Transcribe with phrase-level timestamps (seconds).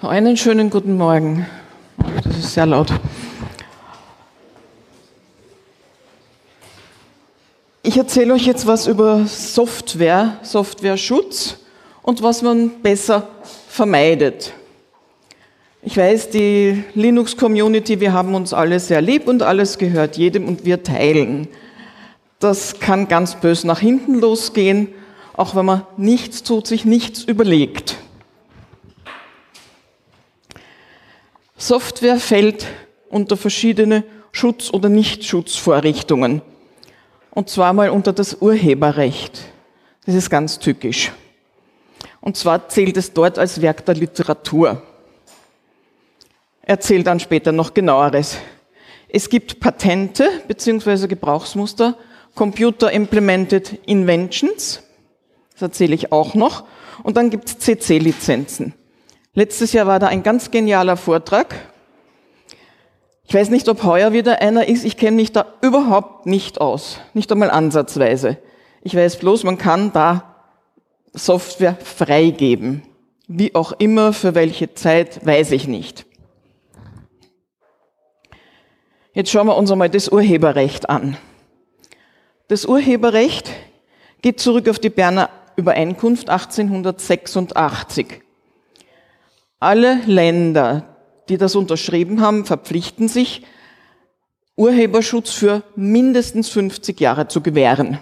[0.00, 1.44] Einen schönen guten Morgen.
[2.22, 2.86] Das ist sehr laut.
[7.82, 11.58] Ich erzähle euch jetzt was über Software, Softwareschutz
[12.02, 13.28] und was man besser
[13.68, 14.52] vermeidet.
[15.82, 20.64] Ich weiß, die Linux-Community, wir haben uns alle sehr lieb und alles gehört jedem und
[20.64, 21.48] wir teilen.
[22.38, 24.90] Das kann ganz bös nach hinten losgehen,
[25.36, 27.96] auch wenn man nichts tut, sich nichts überlegt.
[31.60, 32.66] Software fällt
[33.10, 36.40] unter verschiedene Schutz- oder Nichtschutzvorrichtungen.
[37.32, 39.40] Und zwar mal unter das Urheberrecht.
[40.06, 41.10] Das ist ganz tückisch.
[42.20, 44.82] Und zwar zählt es dort als Werk der Literatur.
[46.62, 48.38] Erzählt dann später noch genaueres.
[49.08, 51.08] Es gibt Patente bzw.
[51.08, 51.96] Gebrauchsmuster,
[52.36, 54.82] Computer Implemented Inventions,
[55.54, 56.64] das erzähle ich auch noch,
[57.02, 58.74] und dann gibt es CC-Lizenzen.
[59.38, 61.54] Letztes Jahr war da ein ganz genialer Vortrag.
[63.24, 64.84] Ich weiß nicht, ob heuer wieder einer ist.
[64.84, 66.98] Ich kenne mich da überhaupt nicht aus.
[67.14, 68.38] Nicht einmal ansatzweise.
[68.82, 70.34] Ich weiß bloß, man kann da
[71.12, 72.82] Software freigeben.
[73.28, 76.04] Wie auch immer, für welche Zeit, weiß ich nicht.
[79.12, 81.16] Jetzt schauen wir uns einmal das Urheberrecht an.
[82.48, 83.48] Das Urheberrecht
[84.20, 88.22] geht zurück auf die Berner Übereinkunft 1886.
[89.60, 90.96] Alle Länder,
[91.28, 93.42] die das unterschrieben haben, verpflichten sich,
[94.56, 97.98] Urheberschutz für mindestens 50 Jahre zu gewähren.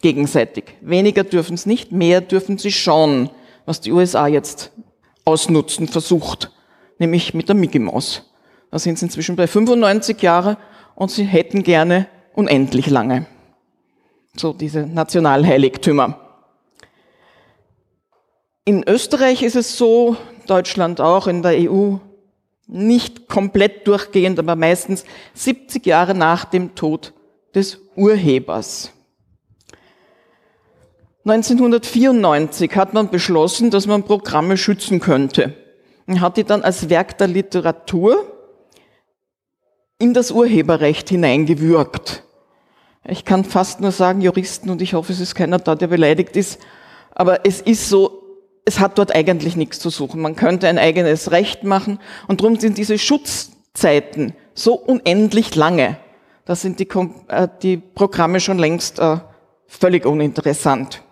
[0.00, 0.64] Gegenseitig.
[0.80, 3.30] Weniger dürfen es nicht, mehr dürfen sie schon,
[3.66, 4.72] was die USA jetzt
[5.24, 6.50] ausnutzen versucht,
[6.98, 8.30] nämlich mit der Mickey Mouse.
[8.70, 10.56] Da sind sie inzwischen bei 95 Jahre
[10.94, 13.26] und sie hätten gerne unendlich lange.
[14.36, 16.18] So diese Nationalheiligtümer.
[18.64, 20.16] In Österreich ist es so,
[20.50, 21.96] Deutschland auch, in der EU
[22.66, 27.12] nicht komplett durchgehend, aber meistens 70 Jahre nach dem Tod
[27.54, 28.92] des Urhebers.
[31.24, 35.54] 1994 hat man beschlossen, dass man Programme schützen könnte
[36.06, 38.24] und hat die dann als Werk der Literatur
[39.98, 42.24] in das Urheberrecht hineingewürgt.
[43.04, 46.36] Ich kann fast nur sagen, Juristen, und ich hoffe, es ist keiner da, der beleidigt
[46.36, 46.58] ist,
[47.10, 48.19] aber es ist so,
[48.70, 50.20] es hat dort eigentlich nichts zu suchen.
[50.20, 51.98] Man könnte ein eigenes Recht machen
[52.28, 55.96] und darum sind diese Schutzzeiten so unendlich lange.
[56.44, 56.88] Da sind die,
[57.26, 59.16] äh, die Programme schon längst äh,
[59.66, 61.02] völlig uninteressant.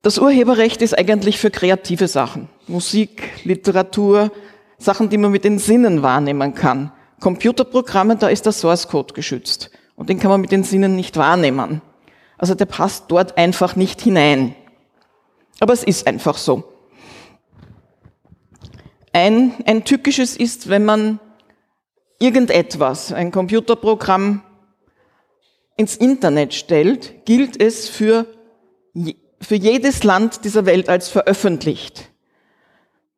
[0.00, 2.48] Das Urheberrecht ist eigentlich für kreative Sachen.
[2.66, 4.32] Musik, Literatur,
[4.78, 6.90] Sachen, die man mit den Sinnen wahrnehmen kann.
[7.20, 9.70] Computerprogramme, da ist der Source Code geschützt.
[9.94, 11.82] Und den kann man mit den Sinnen nicht wahrnehmen.
[12.38, 14.54] Also der passt dort einfach nicht hinein.
[15.60, 16.64] Aber es ist einfach so.
[19.12, 21.20] Ein, ein tückisches ist, wenn man
[22.18, 24.42] irgendetwas, ein Computerprogramm
[25.76, 28.26] ins Internet stellt, gilt es für,
[29.40, 32.10] für jedes Land dieser Welt als veröffentlicht.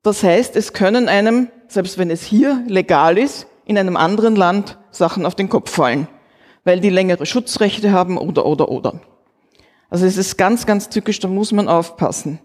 [0.03, 4.79] Das heißt, es können einem, selbst wenn es hier legal ist, in einem anderen Land
[4.91, 6.09] Sachen auf den Kopf fallen,
[6.65, 9.01] weil die längere Schutzrechte haben oder, oder, oder.
[9.91, 12.41] Also es ist ganz, ganz tückisch, da muss man aufpassen.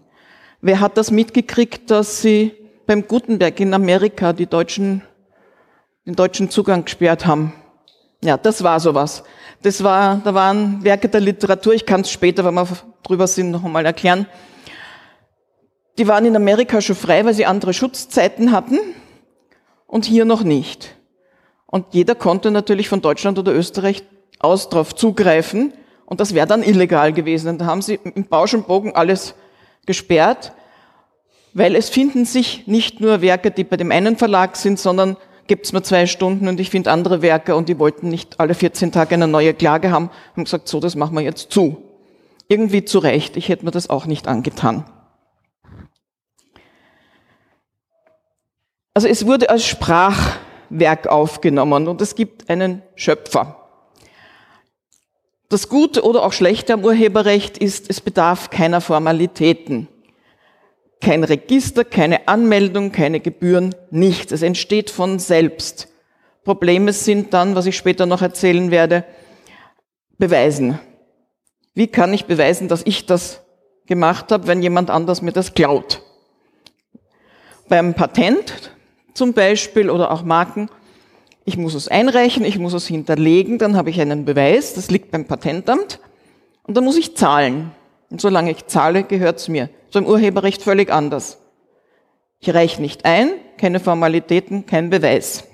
[0.60, 2.52] Wer hat das mitgekriegt, dass sie
[2.86, 5.02] beim Gutenberg in Amerika die Deutschen,
[6.06, 7.54] den deutschen Zugang gesperrt haben?
[8.22, 9.24] Ja, das war sowas.
[9.62, 12.68] Das war, da waren Werke der Literatur, ich kann es später, wenn wir
[13.02, 14.26] drüber sind, noch einmal erklären.
[15.98, 18.78] Die waren in Amerika schon frei, weil sie andere Schutzzeiten hatten
[19.86, 20.94] und hier noch nicht.
[21.70, 24.02] Und jeder konnte natürlich von Deutschland oder Österreich
[24.40, 25.72] aus darauf zugreifen
[26.04, 27.50] und das wäre dann illegal gewesen.
[27.50, 29.34] Und da haben sie im Bausch und Bogen alles
[29.86, 30.52] gesperrt,
[31.52, 35.16] weil es finden sich nicht nur Werke, die bei dem einen Verlag sind, sondern
[35.46, 38.54] gibt es mir zwei Stunden und ich finde andere Werke und die wollten nicht alle
[38.54, 41.80] 14 Tage eine neue Klage haben, haben gesagt, so, das machen wir jetzt zu.
[42.48, 44.84] Irgendwie zu Recht, ich hätte mir das auch nicht angetan.
[48.94, 49.64] Also es wurde als
[50.70, 53.56] Sprachwerk aufgenommen und es gibt einen Schöpfer.
[55.48, 59.88] Das Gute oder auch Schlechte am Urheberrecht ist, es bedarf keiner Formalitäten.
[61.00, 64.32] Kein Register, keine Anmeldung, keine Gebühren, nichts.
[64.32, 65.88] Es entsteht von selbst.
[66.44, 69.04] Probleme sind dann, was ich später noch erzählen werde,
[70.18, 70.78] beweisen.
[71.74, 73.40] Wie kann ich beweisen, dass ich das
[73.86, 76.02] gemacht habe, wenn jemand anders mir das klaut?
[77.68, 78.70] Beim Patent
[79.14, 80.68] zum Beispiel oder auch Marken
[81.44, 85.10] ich muss es einreichen, ich muss es hinterlegen, dann habe ich einen Beweis, das liegt
[85.10, 85.98] beim Patentamt
[86.62, 87.72] und dann muss ich zahlen.
[88.10, 89.70] Und solange ich zahle, gehört es mir.
[89.90, 91.38] So im Urheberrecht völlig anders.
[92.40, 95.44] Ich reiche nicht ein, keine Formalitäten, kein Beweis.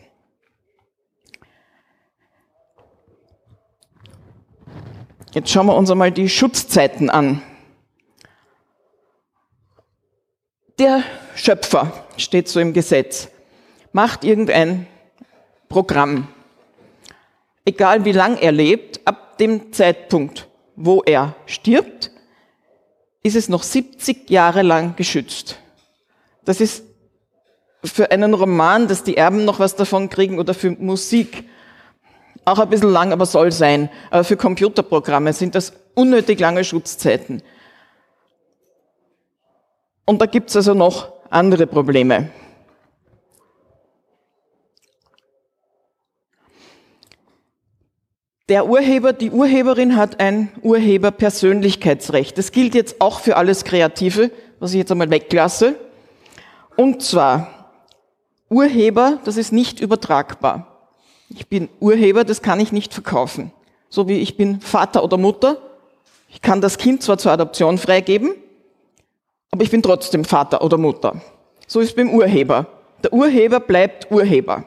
[5.32, 7.42] Jetzt schauen wir uns einmal die Schutzzeiten an.
[10.78, 11.02] Der
[11.34, 13.30] Schöpfer, steht so im Gesetz,
[13.96, 14.86] macht irgendein
[15.70, 16.28] Programm.
[17.64, 22.10] Egal wie lang er lebt, ab dem Zeitpunkt, wo er stirbt,
[23.22, 25.58] ist es noch 70 Jahre lang geschützt.
[26.44, 26.84] Das ist
[27.82, 31.44] für einen Roman, dass die Erben noch was davon kriegen oder für Musik
[32.44, 33.88] auch ein bisschen lang, aber soll sein.
[34.10, 37.42] Aber für Computerprogramme sind das unnötig lange Schutzzeiten.
[40.04, 42.30] Und da gibt's also noch andere Probleme.
[48.48, 52.38] Der Urheber, die Urheberin hat ein Urheberpersönlichkeitsrecht.
[52.38, 55.74] Das gilt jetzt auch für alles Kreative, was ich jetzt einmal weglasse.
[56.76, 57.72] Und zwar,
[58.48, 60.92] Urheber, das ist nicht übertragbar.
[61.28, 63.50] Ich bin Urheber, das kann ich nicht verkaufen.
[63.88, 65.58] So wie ich bin Vater oder Mutter.
[66.28, 68.32] Ich kann das Kind zwar zur Adoption freigeben,
[69.50, 71.20] aber ich bin trotzdem Vater oder Mutter.
[71.66, 72.66] So ist es beim Urheber.
[73.02, 74.66] Der Urheber bleibt Urheber.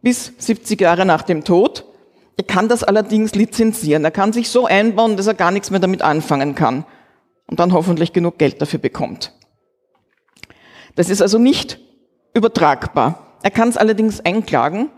[0.00, 1.84] Bis 70 Jahre nach dem Tod.
[2.36, 4.04] Er kann das allerdings lizenzieren.
[4.04, 6.84] Er kann sich so einbauen, dass er gar nichts mehr damit anfangen kann.
[7.46, 9.32] Und dann hoffentlich genug Geld dafür bekommt.
[10.94, 11.78] Das ist also nicht
[12.34, 13.38] übertragbar.
[13.42, 14.90] Er kann es allerdings einklagen,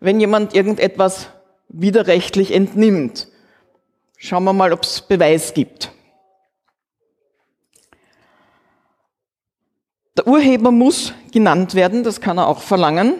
[0.00, 1.28] wenn jemand irgendetwas
[1.68, 3.28] widerrechtlich entnimmt.
[4.16, 5.92] Schauen wir mal, ob es Beweis gibt.
[10.16, 13.14] Der Urheber muss genannt werden, das kann er auch verlangen.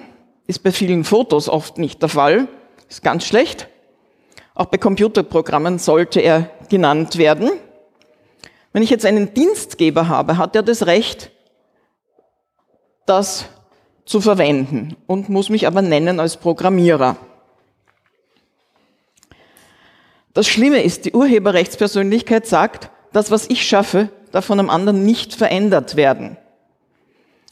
[0.46, 2.48] Ist bei vielen Fotos oft nicht der Fall,
[2.90, 3.68] ist ganz schlecht.
[4.54, 7.50] Auch bei Computerprogrammen sollte er genannt werden.
[8.72, 11.30] Wenn ich jetzt einen Dienstgeber habe, hat er das Recht,
[13.06, 13.46] das
[14.04, 17.16] zu verwenden und muss mich aber nennen als Programmierer.
[20.34, 25.34] Das Schlimme ist, die Urheberrechtspersönlichkeit sagt, das, was ich schaffe, darf von einem anderen nicht
[25.34, 26.36] verändert werden.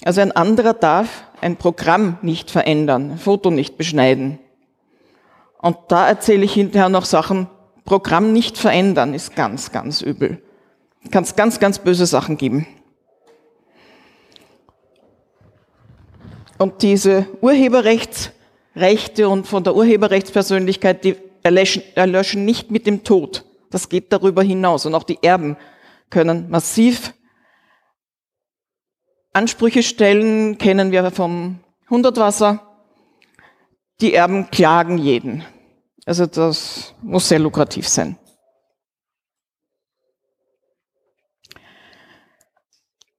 [0.05, 4.39] Also ein anderer darf ein Programm nicht verändern, ein Foto nicht beschneiden.
[5.61, 7.49] Und da erzähle ich hinterher noch Sachen,
[7.85, 10.43] Programm nicht verändern ist ganz, ganz übel.
[11.11, 12.67] Kann es ganz, ganz böse Sachen geben.
[16.59, 23.45] Und diese Urheberrechtsrechte und von der Urheberrechtspersönlichkeit, die erlöschen, erlöschen nicht mit dem Tod.
[23.71, 24.85] Das geht darüber hinaus.
[24.85, 25.57] Und auch die Erben
[26.11, 27.15] können massiv
[29.33, 32.68] Ansprüche stellen, kennen wir vom Hundertwasser.
[34.01, 35.45] Die Erben klagen jeden.
[36.07, 38.17] Also das muss sehr lukrativ sein.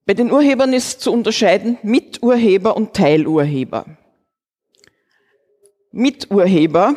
[0.06, 3.84] Bei den Urhebern ist zu unterscheiden Miturheber und Teilurheber.
[5.92, 6.96] Miturheber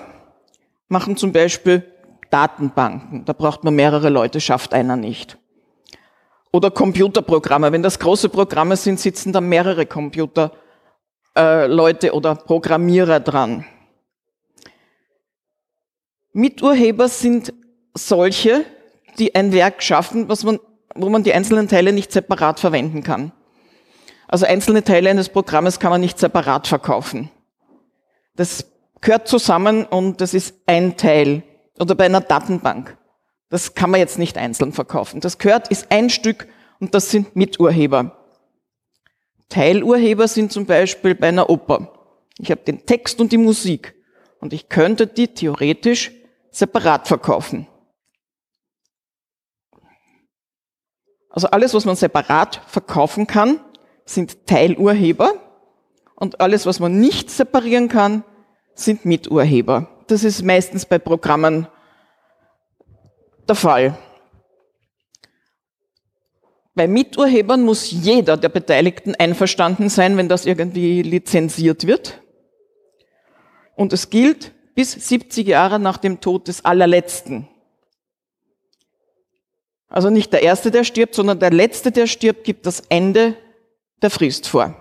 [0.88, 1.83] machen zum Beispiel
[2.31, 3.25] Datenbanken.
[3.25, 5.38] Da braucht man mehrere Leute, schafft einer nicht.
[6.51, 7.71] Oder Computerprogramme.
[7.71, 10.57] Wenn das große Programme sind, sitzen da mehrere Computerleute
[11.35, 13.65] äh, oder Programmierer dran.
[16.33, 17.53] Miturheber sind
[17.94, 18.65] solche,
[19.19, 20.59] die ein Werk schaffen, was man,
[20.95, 23.31] wo man die einzelnen Teile nicht separat verwenden kann.
[24.27, 27.30] Also einzelne Teile eines Programmes kann man nicht separat verkaufen.
[28.35, 28.66] Das
[28.99, 31.44] gehört zusammen und das ist ein Teil.
[31.80, 32.97] Oder bei einer Datenbank.
[33.49, 35.21] Das kann man jetzt nicht einzeln verkaufen.
[35.21, 36.47] Das gehört, ist ein Stück
[36.80, 38.18] und das sind Miturheber.
[39.49, 41.94] Teilurheber sind zum Beispiel bei einer Oper.
[42.40, 43.94] Ich habe den Text und die Musik
[44.40, 46.11] und ich könnte die theoretisch
[46.54, 47.68] separat verkaufen.
[51.30, 53.60] Also alles, was man separat verkaufen kann,
[54.06, 55.33] sind Teilurheber
[56.16, 58.24] und alles, was man nicht separieren kann,
[58.76, 59.90] sind Miturheber.
[60.07, 61.68] Das ist meistens bei Programmen
[63.48, 63.98] der Fall.
[66.76, 72.22] Bei Miturhebern muss jeder der Beteiligten einverstanden sein, wenn das irgendwie lizenziert wird.
[73.76, 77.47] Und es gilt bis 70 Jahre nach dem Tod des allerletzten.
[79.87, 83.35] Also nicht der Erste, der stirbt, sondern der Letzte, der stirbt, gibt das Ende
[84.01, 84.75] der Frist vor.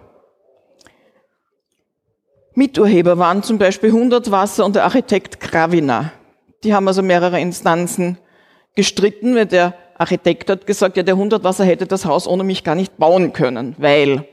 [2.55, 6.13] Miturheber waren zum Beispiel Hundertwasser und der Architekt Kravina.
[6.65, 8.19] Die haben also mehrere Instanzen
[8.75, 12.75] gestritten, weil der Architekt hat gesagt, ja, der Hundertwasser hätte das Haus ohne mich gar
[12.75, 14.27] nicht bauen können, weil.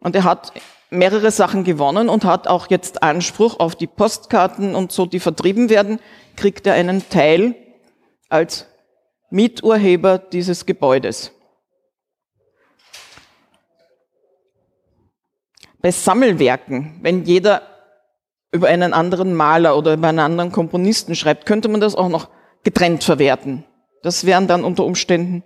[0.00, 0.52] Und er hat
[0.94, 5.68] mehrere Sachen gewonnen und hat auch jetzt Anspruch auf die Postkarten und so, die vertrieben
[5.68, 6.00] werden,
[6.36, 7.54] kriegt er einen Teil
[8.28, 8.66] als
[9.30, 11.32] Miturheber dieses Gebäudes.
[15.80, 17.62] Bei Sammelwerken, wenn jeder
[18.52, 22.28] über einen anderen Maler oder über einen anderen Komponisten schreibt, könnte man das auch noch
[22.62, 23.64] getrennt verwerten.
[24.02, 25.42] Das wären dann unter Umständen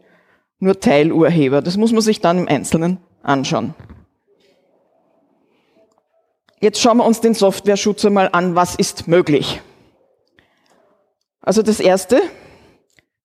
[0.59, 1.63] nur Teilurheber.
[1.63, 3.75] Das muss man sich dann im Einzelnen anschauen.
[6.61, 8.55] Jetzt schauen wir uns den Softwareschutz einmal an.
[8.55, 9.61] Was ist möglich?
[11.41, 12.21] Also das erste,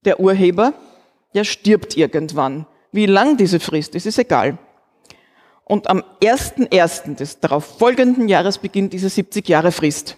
[0.05, 0.73] der Urheber,
[1.33, 2.67] der stirbt irgendwann.
[2.91, 4.57] Wie lang diese Frist ist, ist egal.
[5.65, 7.15] Und am 1.1.
[7.15, 10.17] des darauf folgenden Jahres beginnt diese 70 Jahre Frist.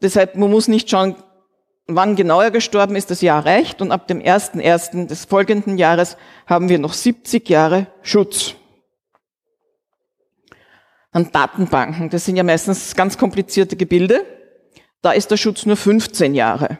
[0.00, 1.14] Deshalb, man muss nicht schauen,
[1.86, 3.80] wann genau er gestorben ist, das Jahr reicht.
[3.80, 5.06] Und ab dem 1.1.
[5.06, 8.56] des folgenden Jahres haben wir noch 70 Jahre Schutz.
[11.12, 14.24] Dann Datenbanken, das sind ja meistens ganz komplizierte Gebilde.
[15.02, 16.78] Da ist der Schutz nur 15 Jahre.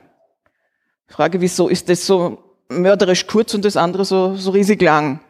[1.06, 5.20] Frage, wieso ist das so mörderisch kurz und das andere so, so riesig lang?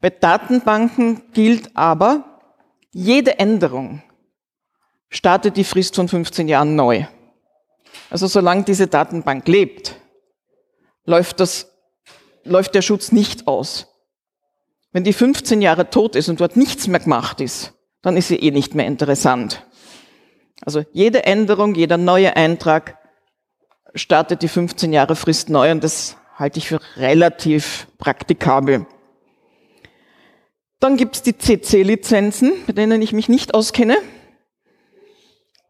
[0.00, 2.42] Bei Datenbanken gilt aber,
[2.92, 4.02] jede Änderung
[5.08, 7.06] startet die Frist von 15 Jahren neu.
[8.10, 9.96] Also solange diese Datenbank lebt,
[11.04, 11.72] läuft, das,
[12.44, 13.86] läuft der Schutz nicht aus.
[14.92, 17.73] Wenn die 15 Jahre tot ist und dort nichts mehr gemacht ist,
[18.04, 19.64] dann ist sie eh nicht mehr interessant.
[20.64, 22.98] Also jede Änderung, jeder neue Eintrag
[23.94, 28.86] startet die 15 Jahre Frist neu und das halte ich für relativ praktikabel.
[30.80, 33.96] Dann gibt es die CC-Lizenzen, mit denen ich mich nicht auskenne.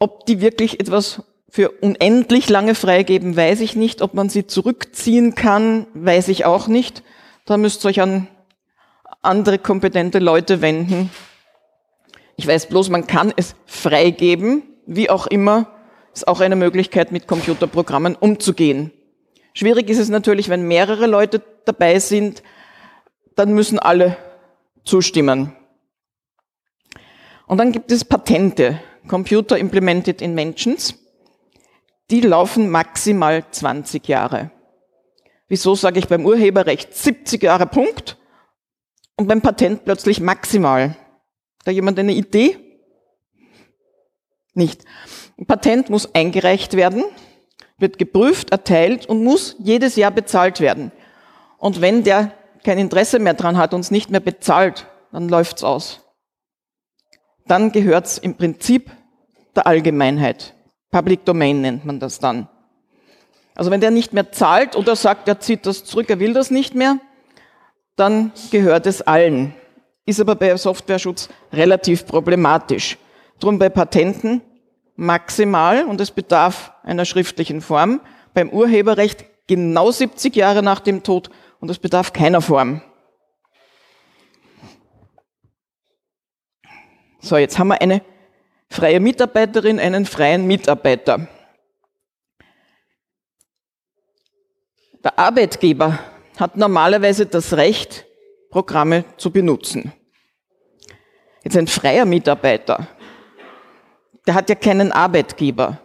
[0.00, 4.02] Ob die wirklich etwas für unendlich lange freigeben, weiß ich nicht.
[4.02, 7.04] Ob man sie zurückziehen kann, weiß ich auch nicht.
[7.46, 8.26] Da müsst ihr euch an
[9.22, 11.10] andere kompetente Leute wenden.
[12.36, 15.68] Ich weiß bloß, man kann es freigeben, wie auch immer.
[16.12, 18.92] Ist auch eine Möglichkeit, mit Computerprogrammen umzugehen.
[19.52, 22.42] Schwierig ist es natürlich, wenn mehrere Leute dabei sind,
[23.36, 24.16] dann müssen alle
[24.84, 25.56] zustimmen.
[27.46, 30.94] Und dann gibt es Patente, Computer Implemented Inventions
[32.10, 34.50] die laufen maximal 20 Jahre.
[35.48, 38.18] Wieso sage ich beim Urheberrecht 70 Jahre Punkt
[39.16, 40.96] und beim Patent plötzlich maximal?
[41.64, 42.58] Da jemand eine Idee?
[44.52, 44.84] Nicht.
[45.38, 47.04] Ein Patent muss eingereicht werden,
[47.78, 50.92] wird geprüft, erteilt und muss jedes Jahr bezahlt werden.
[51.58, 55.64] Und wenn der kein Interesse mehr dran hat und es nicht mehr bezahlt, dann läuft's
[55.64, 56.00] aus.
[57.46, 58.90] Dann gehört's im Prinzip
[59.54, 60.54] der Allgemeinheit.
[60.90, 62.48] Public Domain nennt man das dann.
[63.54, 66.50] Also wenn der nicht mehr zahlt oder sagt, er zieht das zurück, er will das
[66.50, 66.98] nicht mehr,
[67.96, 69.54] dann gehört es allen.
[70.06, 72.98] Ist aber bei Softwareschutz relativ problematisch.
[73.40, 74.42] Drum bei Patenten
[74.96, 78.00] maximal und es bedarf einer schriftlichen Form.
[78.32, 81.30] Beim Urheberrecht genau 70 Jahre nach dem Tod
[81.60, 82.82] und es bedarf keiner Form.
[87.20, 88.02] So, jetzt haben wir eine
[88.68, 91.26] freie Mitarbeiterin einen freien Mitarbeiter.
[95.02, 95.98] Der Arbeitgeber
[96.38, 98.06] hat normalerweise das Recht,
[98.54, 99.92] Programme zu benutzen.
[101.42, 102.86] Jetzt ein freier Mitarbeiter,
[104.28, 105.80] der hat ja keinen Arbeitgeber.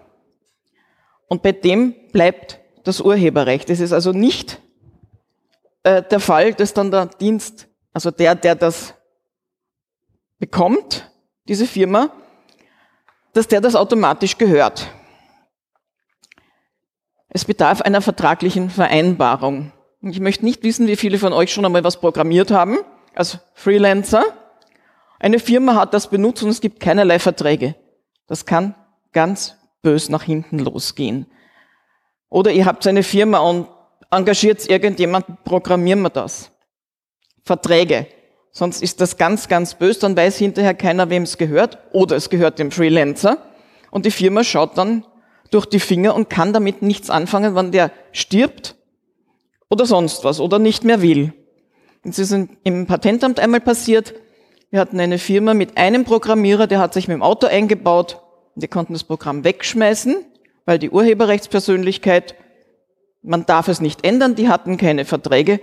[1.27, 3.71] Und bei dem bleibt das Urheberrecht.
[3.71, 4.61] Es ist also nicht
[5.81, 8.93] äh, der Fall, dass dann der Dienst, also der, der das
[10.37, 11.11] bekommt,
[11.47, 12.11] diese Firma,
[13.33, 14.87] dass der das automatisch gehört.
[17.29, 19.71] Es bedarf einer vertraglichen Vereinbarung.
[20.01, 22.77] Ich möchte nicht wissen, wie viele von euch schon einmal was programmiert haben
[23.15, 24.23] als Freelancer.
[25.19, 27.75] Eine Firma hat das benutzt und es gibt keinerlei Verträge.
[28.25, 28.75] Das kann
[29.11, 31.25] ganz bös nach hinten losgehen.
[32.29, 33.67] Oder ihr habt eine Firma und
[34.09, 36.51] engagiert irgendjemand, programmieren wir das.
[37.43, 38.07] Verträge.
[38.51, 42.29] Sonst ist das ganz, ganz böse, dann weiß hinterher keiner, wem es gehört, oder es
[42.29, 43.37] gehört dem Freelancer.
[43.91, 45.05] Und die Firma schaut dann
[45.51, 48.78] durch die Finger und kann damit nichts anfangen, wann der stirbt
[49.69, 51.33] oder sonst was oder nicht mehr will.
[52.03, 54.13] Das ist im Patentamt einmal passiert.
[54.71, 58.21] Wir hatten eine Firma mit einem Programmierer, der hat sich mit dem Auto eingebaut
[58.55, 60.15] und die konnten das Programm wegschmeißen,
[60.65, 62.35] weil die Urheberrechtspersönlichkeit,
[63.21, 65.59] man darf es nicht ändern, die hatten keine Verträge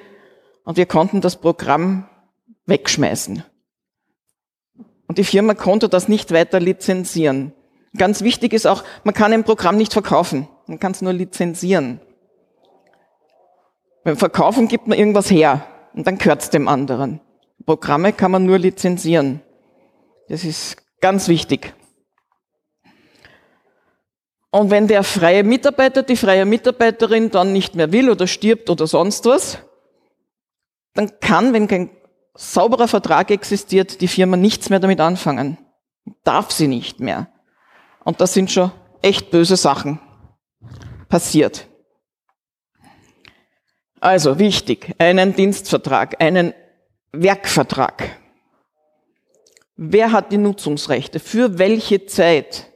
[0.65, 2.09] und wir konnten das Programm
[2.67, 3.45] wegschmeißen.
[5.09, 7.53] Und die Firma konnte das nicht weiter lizenzieren.
[7.97, 10.49] Ganz wichtig ist auch, man kann ein Programm nicht verkaufen.
[10.67, 12.01] Man kann es nur lizenzieren.
[14.07, 17.21] Beim Verkaufen gibt man irgendwas her und dann gehört es dem anderen.
[17.65, 19.43] Programme kann man nur lizenzieren.
[20.29, 21.75] Das ist ganz wichtig.
[24.53, 28.87] Und wenn der freie Mitarbeiter, die freie Mitarbeiterin dann nicht mehr will oder stirbt oder
[28.87, 29.59] sonst was,
[30.95, 31.91] dann kann, wenn kein
[32.35, 35.59] sauberer Vertrag existiert, die Firma nichts mehr damit anfangen.
[36.23, 37.27] Darf sie nicht mehr.
[38.05, 38.71] Und das sind schon
[39.03, 39.99] echt böse Sachen
[41.09, 41.67] passiert.
[44.07, 46.55] Also wichtig, einen Dienstvertrag, einen
[47.11, 48.17] Werkvertrag.
[49.77, 51.19] Wer hat die Nutzungsrechte?
[51.19, 52.71] Für welche Zeit?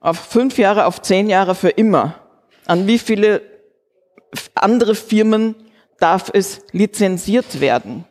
[0.00, 2.18] Auf fünf Jahre, auf zehn Jahre, für immer?
[2.66, 3.42] An wie viele
[4.56, 5.54] andere Firmen
[6.00, 8.06] darf es lizenziert werden?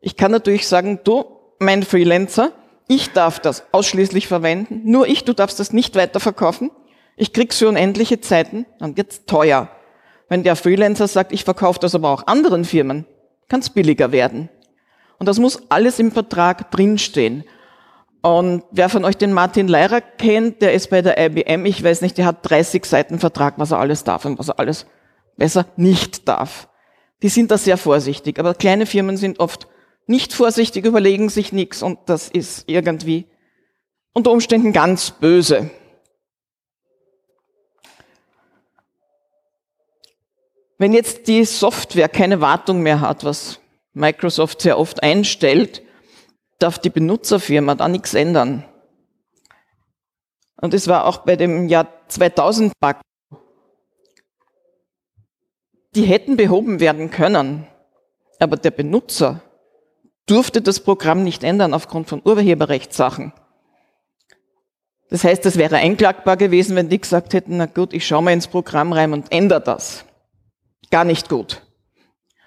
[0.00, 1.24] Ich kann natürlich sagen, du,
[1.60, 2.50] mein Freelancer,
[2.88, 6.72] ich darf das ausschließlich verwenden, nur ich, du darfst das nicht weiterverkaufen.
[7.16, 9.70] Ich krieg's für unendliche Zeiten, dann wird's teuer.
[10.34, 13.06] Wenn der Freelancer sagt, ich verkaufe das aber auch anderen Firmen,
[13.48, 14.48] kann es billiger werden.
[15.20, 17.44] Und das muss alles im Vertrag drinstehen.
[18.20, 22.00] Und wer von euch den Martin Leirer kennt, der ist bei der IBM, ich weiß
[22.00, 24.86] nicht, der hat 30 Seiten Vertrag, was er alles darf und was er alles
[25.36, 26.68] besser nicht darf.
[27.22, 29.68] Die sind da sehr vorsichtig, aber kleine Firmen sind oft
[30.08, 33.26] nicht vorsichtig, überlegen sich nichts und das ist irgendwie
[34.14, 35.70] unter Umständen ganz böse.
[40.84, 43.58] Wenn jetzt die Software keine Wartung mehr hat, was
[43.94, 45.80] Microsoft sehr oft einstellt,
[46.58, 48.66] darf die Benutzerfirma da nichts ändern.
[50.60, 52.96] Und es war auch bei dem Jahr 2000 Bug.
[55.94, 57.66] Die hätten behoben werden können,
[58.38, 59.40] aber der Benutzer
[60.26, 63.32] durfte das Programm nicht ändern aufgrund von Urheberrechtssachen.
[65.08, 68.34] Das heißt, es wäre einklagbar gewesen, wenn die gesagt hätten, na gut, ich schaue mal
[68.34, 70.04] ins Programm rein und ändere das
[70.94, 71.60] gar nicht gut.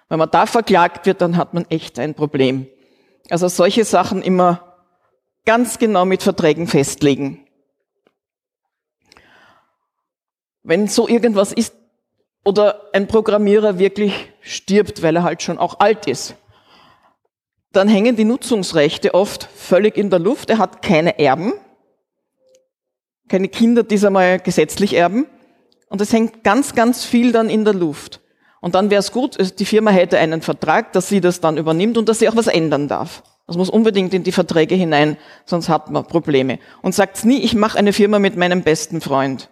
[0.07, 2.65] Wenn man da verklagt wird, dann hat man echt ein Problem.
[3.29, 4.77] Also solche Sachen immer
[5.45, 7.45] ganz genau mit Verträgen festlegen.
[10.63, 11.75] Wenn so irgendwas ist
[12.45, 16.35] oder ein Programmierer wirklich stirbt, weil er halt schon auch alt ist,
[17.73, 20.49] dann hängen die Nutzungsrechte oft völlig in der Luft.
[20.49, 21.51] Er hat keine Erben,
[23.27, 25.25] keine Kinder, die es einmal gesetzlich erben.
[25.89, 28.21] Und es hängt ganz, ganz viel dann in der Luft.
[28.62, 31.98] Und dann wäre es gut, die Firma hätte einen Vertrag, dass sie das dann übernimmt
[31.98, 33.24] und dass sie auch was ändern darf.
[33.46, 36.60] Das muss unbedingt in die Verträge hinein, sonst hat man Probleme.
[36.82, 39.50] Und sagt nie, ich mache eine Firma mit meinem besten Freund.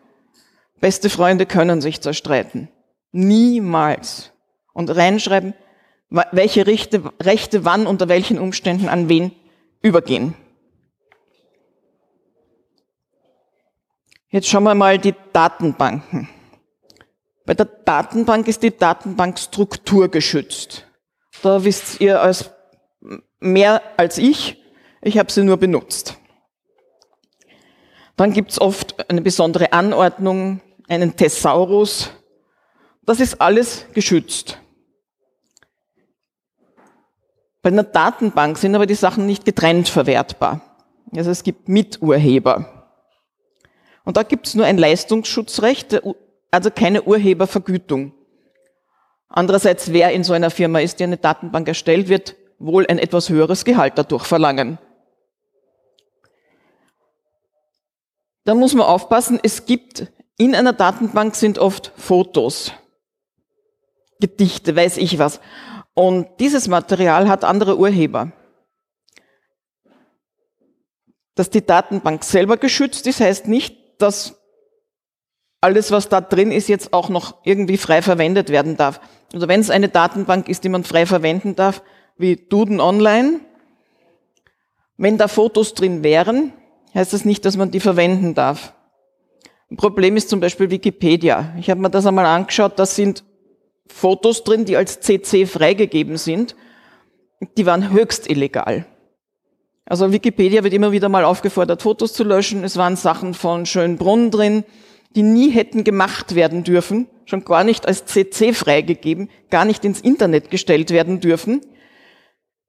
[0.82, 2.68] Beste Freunde können sich zerstreiten.
[3.12, 4.32] Niemals.
[4.74, 5.54] Und reinschreiben,
[6.10, 9.32] welche Rechte, Rechte wann unter welchen Umständen an wen
[9.82, 10.34] übergehen.
[14.30, 16.28] Jetzt schauen wir mal die Datenbanken.
[17.46, 20.88] Bei der Datenbank ist die Datenbankstruktur geschützt.
[21.44, 22.52] Da wisst ihr als
[23.40, 24.62] mehr als ich.
[25.02, 26.18] Ich habe sie nur benutzt.
[28.18, 32.10] Dann gibt es oft eine besondere Anordnung, einen Thesaurus.
[33.04, 34.58] Das ist alles geschützt.
[37.62, 40.62] Bei einer Datenbank sind aber die Sachen nicht getrennt verwertbar.
[41.16, 42.90] Also es gibt Miturheber.
[44.04, 45.92] Und da gibt es nur ein Leistungsschutzrecht.
[45.92, 46.04] Der
[46.52, 48.14] also keine Urhebervergütung.
[49.28, 53.30] Andererseits, wer in so einer Firma ist, die eine Datenbank erstellt, wird wohl ein etwas
[53.30, 54.78] höheres Gehalt dadurch verlangen.
[58.46, 62.72] Da muss man aufpassen, es gibt in einer Datenbank sind oft Fotos,
[64.20, 65.40] Gedichte, weiß ich was.
[65.94, 68.32] Und dieses Material hat andere Urheber.
[71.36, 74.38] Dass die Datenbank selber geschützt ist, heißt nicht, dass
[75.66, 79.02] alles, was da drin ist, jetzt auch noch irgendwie frei verwendet werden darf.
[79.34, 81.82] Also wenn es eine Datenbank ist, die man frei verwenden darf,
[82.20, 83.40] wie Duden Online,
[84.96, 86.54] wenn da Fotos drin wären,
[86.94, 88.74] heißt das nicht, dass man die verwenden darf.
[89.72, 91.56] Ein Problem ist zum Beispiel Wikipedia.
[91.60, 93.24] Ich habe mir das einmal angeschaut, da sind
[93.88, 96.56] Fotos drin, die als CC freigegeben sind.
[97.58, 98.86] Die waren höchst illegal.
[99.84, 102.64] Also Wikipedia wird immer wieder mal aufgefordert, Fotos zu löschen.
[102.64, 104.64] Es waren Sachen von Schönbrunn drin,
[105.16, 110.02] die nie hätten gemacht werden dürfen, schon gar nicht als CC freigegeben, gar nicht ins
[110.02, 111.62] Internet gestellt werden dürfen.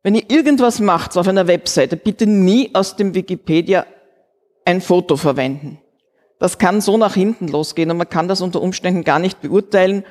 [0.03, 3.87] Wenn ihr irgendwas macht auf einer Webseite, bitte nie aus dem Wikipedia
[4.65, 5.79] ein Foto verwenden.
[6.39, 10.05] Das kann so nach hinten losgehen und man kann das unter Umständen gar nicht beurteilen,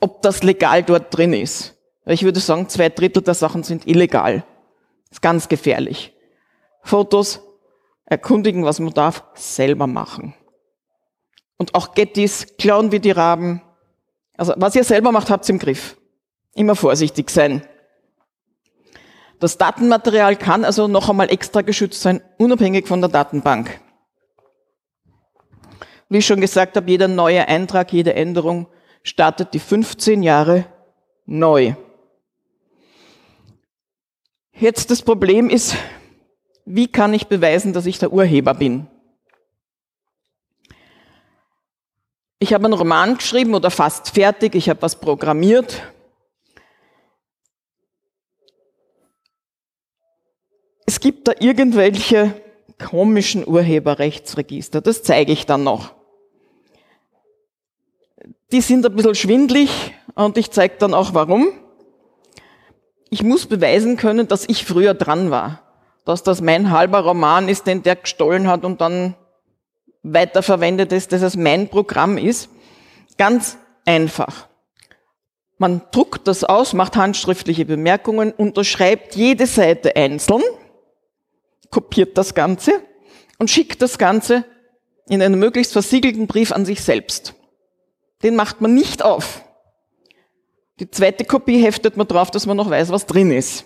[0.00, 1.76] ob das legal dort drin ist.
[2.04, 4.44] Ich würde sagen, zwei Drittel der Sachen sind illegal.
[5.08, 6.12] Das ist ganz gefährlich.
[6.82, 7.40] Fotos
[8.04, 10.34] erkundigen, was man darf, selber machen
[11.62, 13.62] und auch Gettys klauen wie die Raben.
[14.36, 15.96] Also was ihr selber macht, habt ihr im Griff.
[16.54, 17.62] Immer vorsichtig sein.
[19.38, 23.80] Das Datenmaterial kann also noch einmal extra geschützt sein, unabhängig von der Datenbank.
[26.08, 28.66] Wie ich schon gesagt habe, jeder neue Eintrag, jede Änderung
[29.04, 30.64] startet die 15 Jahre
[31.26, 31.76] neu.
[34.52, 35.76] Jetzt das Problem ist,
[36.64, 38.88] wie kann ich beweisen, dass ich der Urheber bin?
[42.42, 45.80] Ich habe einen Roman geschrieben oder fast fertig, ich habe was programmiert.
[50.84, 52.34] Es gibt da irgendwelche
[52.84, 55.94] komischen Urheberrechtsregister, das zeige ich dann noch.
[58.50, 61.46] Die sind ein bisschen schwindlig und ich zeige dann auch warum.
[63.08, 65.62] Ich muss beweisen können, dass ich früher dran war,
[66.04, 69.14] dass das mein halber Roman ist, den der gestohlen hat und dann
[70.02, 72.48] weiterverwendet ist, dass es mein Programm ist.
[73.18, 74.48] Ganz einfach.
[75.58, 80.42] Man druckt das aus, macht handschriftliche Bemerkungen, unterschreibt jede Seite einzeln,
[81.70, 82.82] kopiert das Ganze
[83.38, 84.44] und schickt das Ganze
[85.08, 87.34] in einen möglichst versiegelten Brief an sich selbst.
[88.22, 89.44] Den macht man nicht auf.
[90.80, 93.64] Die zweite Kopie heftet man drauf, dass man noch weiß, was drin ist.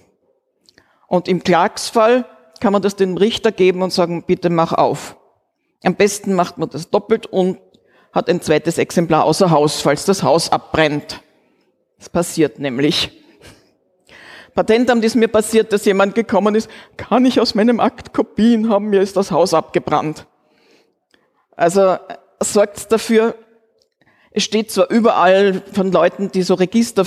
[1.09, 2.27] Und im Klagsfall
[2.61, 5.17] kann man das dem Richter geben und sagen, bitte mach auf.
[5.83, 7.59] Am besten macht man das doppelt und
[8.13, 11.21] hat ein zweites Exemplar außer Haus, falls das Haus abbrennt.
[11.99, 13.23] Das passiert nämlich.
[14.55, 18.89] Patentamt ist mir passiert, dass jemand gekommen ist, kann ich aus meinem Akt Kopien haben,
[18.89, 20.27] mir ist das Haus abgebrannt.
[21.55, 21.99] Also
[22.41, 23.35] sorgt dafür,
[24.31, 27.05] es steht zwar überall von Leuten, die so Register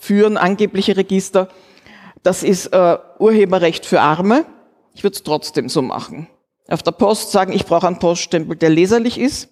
[0.00, 1.48] führen, angebliche Register,
[2.22, 4.46] das ist äh, Urheberrecht für Arme.
[4.94, 6.28] Ich würde es trotzdem so machen
[6.72, 9.50] auf der Post sagen, ich brauche einen Poststempel, der leserlich ist.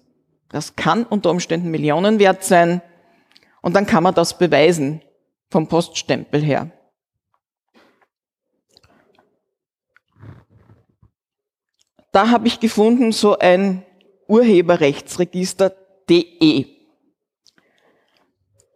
[0.49, 2.81] Das kann unter Umständen Millionen wert sein.
[3.61, 5.01] Und dann kann man das beweisen
[5.49, 6.71] vom Poststempel her.
[12.11, 13.85] Da habe ich gefunden so ein
[14.27, 16.65] Urheberrechtsregister.de.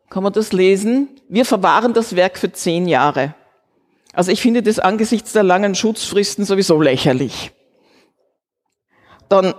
[0.10, 1.10] Kann man das lesen?
[1.28, 3.34] Wir verwahren das Werk für zehn Jahre.
[4.14, 7.52] Also ich finde das angesichts der langen Schutzfristen sowieso lächerlich
[9.30, 9.54] dann,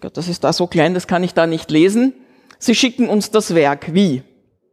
[0.00, 2.14] Gott, das ist da so klein, das kann ich da nicht lesen.
[2.58, 3.94] Sie schicken uns das Werk.
[3.94, 4.22] Wie?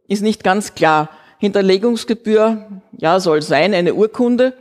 [0.08, 1.10] Ist nicht ganz klar.
[1.38, 4.56] Hinterlegungsgebühr, ja, soll sein, eine Urkunde.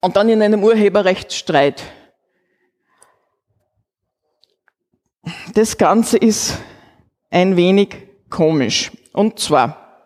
[0.00, 1.82] Und dann in einem Urheberrechtsstreit.
[5.54, 6.58] Das Ganze ist
[7.30, 7.96] ein wenig
[8.30, 8.92] komisch.
[9.12, 10.04] Und zwar,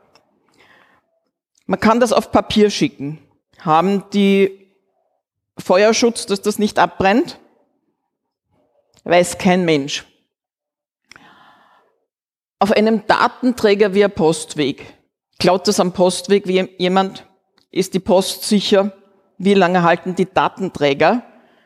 [1.66, 3.18] man kann das auf Papier schicken.
[3.58, 4.61] Haben die
[5.62, 7.38] Feuerschutz, dass das nicht abbrennt?
[9.04, 10.04] Weiß kein Mensch.
[12.58, 14.94] Auf einem Datenträger wie ein Postweg.
[15.38, 17.26] Klaut das am Postweg wie jemand?
[17.70, 18.92] Ist die Post sicher?
[19.38, 21.22] Wie lange halten die Datenträger?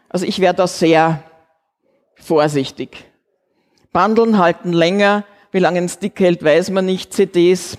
[0.09, 1.23] Also ich wäre da sehr
[2.15, 3.05] vorsichtig.
[3.93, 5.25] Bandeln halten länger.
[5.53, 7.13] Wie lange ein Stick hält, weiß man nicht.
[7.13, 7.79] CDs,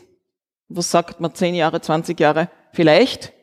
[0.67, 2.49] was sagt man, 10 Jahre, 20 Jahre?
[2.73, 3.33] Vielleicht.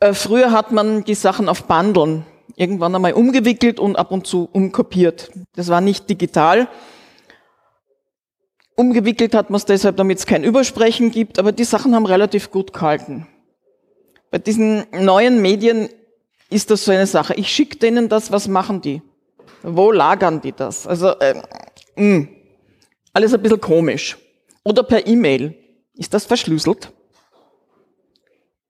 [0.00, 2.24] Äh, früher hat man die Sachen auf Bandeln
[2.56, 5.30] irgendwann einmal umgewickelt und ab und zu umkopiert.
[5.54, 6.68] Das war nicht digital.
[8.74, 12.50] Umgewickelt hat man es deshalb, damit es kein Übersprechen gibt, aber die Sachen haben relativ
[12.50, 13.26] gut gehalten.
[14.30, 15.88] Bei diesen neuen Medien
[16.50, 17.34] ist das so eine Sache.
[17.34, 19.02] Ich schicke denen das, was machen die?
[19.62, 20.86] Wo lagern die das?
[20.86, 21.34] Also äh,
[21.96, 22.28] mh, mm,
[23.12, 24.16] alles ein bisschen komisch.
[24.62, 25.54] Oder per E-Mail.
[25.94, 26.92] Ist das verschlüsselt?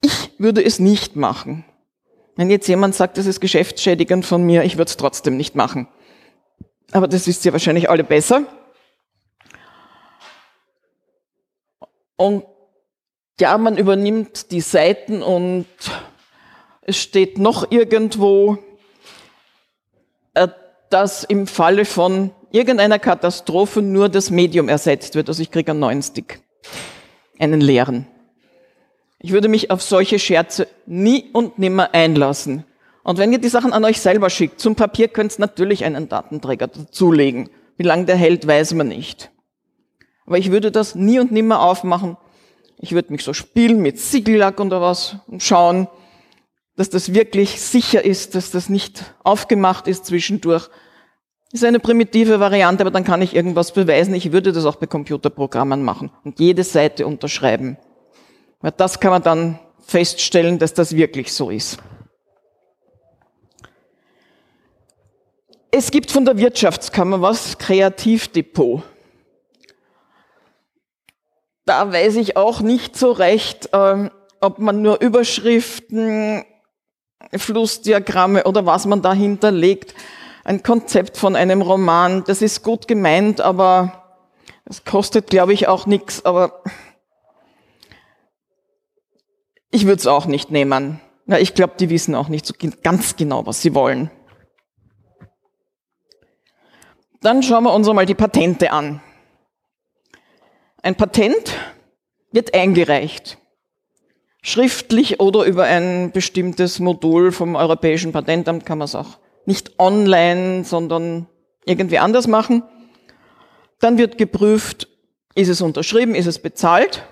[0.00, 1.64] Ich würde es nicht machen.
[2.36, 5.88] Wenn jetzt jemand sagt, das ist geschäftsschädigend von mir, ich würde es trotzdem nicht machen.
[6.92, 8.44] Aber das wisst ihr wahrscheinlich alle besser.
[12.16, 12.44] Und
[13.40, 15.66] ja, man übernimmt die Seiten und
[16.82, 18.58] es steht noch irgendwo,
[20.34, 20.48] äh,
[20.90, 25.28] dass im Falle von irgendeiner Katastrophe nur das Medium ersetzt wird.
[25.28, 26.40] Also ich kriege einen neuen Stick,
[27.38, 28.06] einen leeren.
[29.20, 32.64] Ich würde mich auf solche Scherze nie und nimmer einlassen.
[33.02, 36.08] Und wenn ihr die Sachen an euch selber schickt, zum Papier könnt ihr natürlich einen
[36.08, 37.50] Datenträger dazulegen.
[37.76, 39.30] Wie lange der hält, weiß man nicht.
[40.26, 42.16] Aber ich würde das nie und nimmer aufmachen.
[42.76, 45.88] Ich würde mich so spielen mit Siegellack oder was und schauen,
[46.76, 50.68] dass das wirklich sicher ist, dass das nicht aufgemacht ist zwischendurch.
[51.50, 54.14] Ist eine primitive Variante, aber dann kann ich irgendwas beweisen.
[54.14, 57.78] Ich würde das auch bei Computerprogrammen machen und jede Seite unterschreiben.
[58.60, 61.78] Weil das kann man dann feststellen, dass das wirklich so ist.
[65.70, 68.82] Es gibt von der Wirtschaftskammer was, Kreativdepot.
[71.66, 76.44] Da weiß ich auch nicht so recht, äh, ob man nur Überschriften,
[77.36, 79.94] Flussdiagramme oder was man dahinter legt.
[80.44, 84.04] Ein Konzept von einem Roman, das ist gut gemeint, aber
[84.70, 86.62] Es kostet, glaube ich, auch nichts, aber
[89.78, 91.00] ich würde es auch nicht nehmen.
[91.26, 94.10] Ja, ich glaube, die wissen auch nicht so ganz genau, was sie wollen.
[97.20, 99.00] Dann schauen wir uns einmal die Patente an.
[100.82, 101.54] Ein Patent
[102.32, 103.38] wird eingereicht,
[104.42, 110.64] schriftlich oder über ein bestimmtes Modul vom Europäischen Patentamt kann man es auch nicht online,
[110.64, 111.28] sondern
[111.64, 112.64] irgendwie anders machen.
[113.78, 114.88] Dann wird geprüft,
[115.36, 117.04] ist es unterschrieben, ist es bezahlt,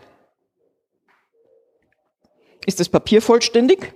[2.66, 3.94] ist das Papier vollständig.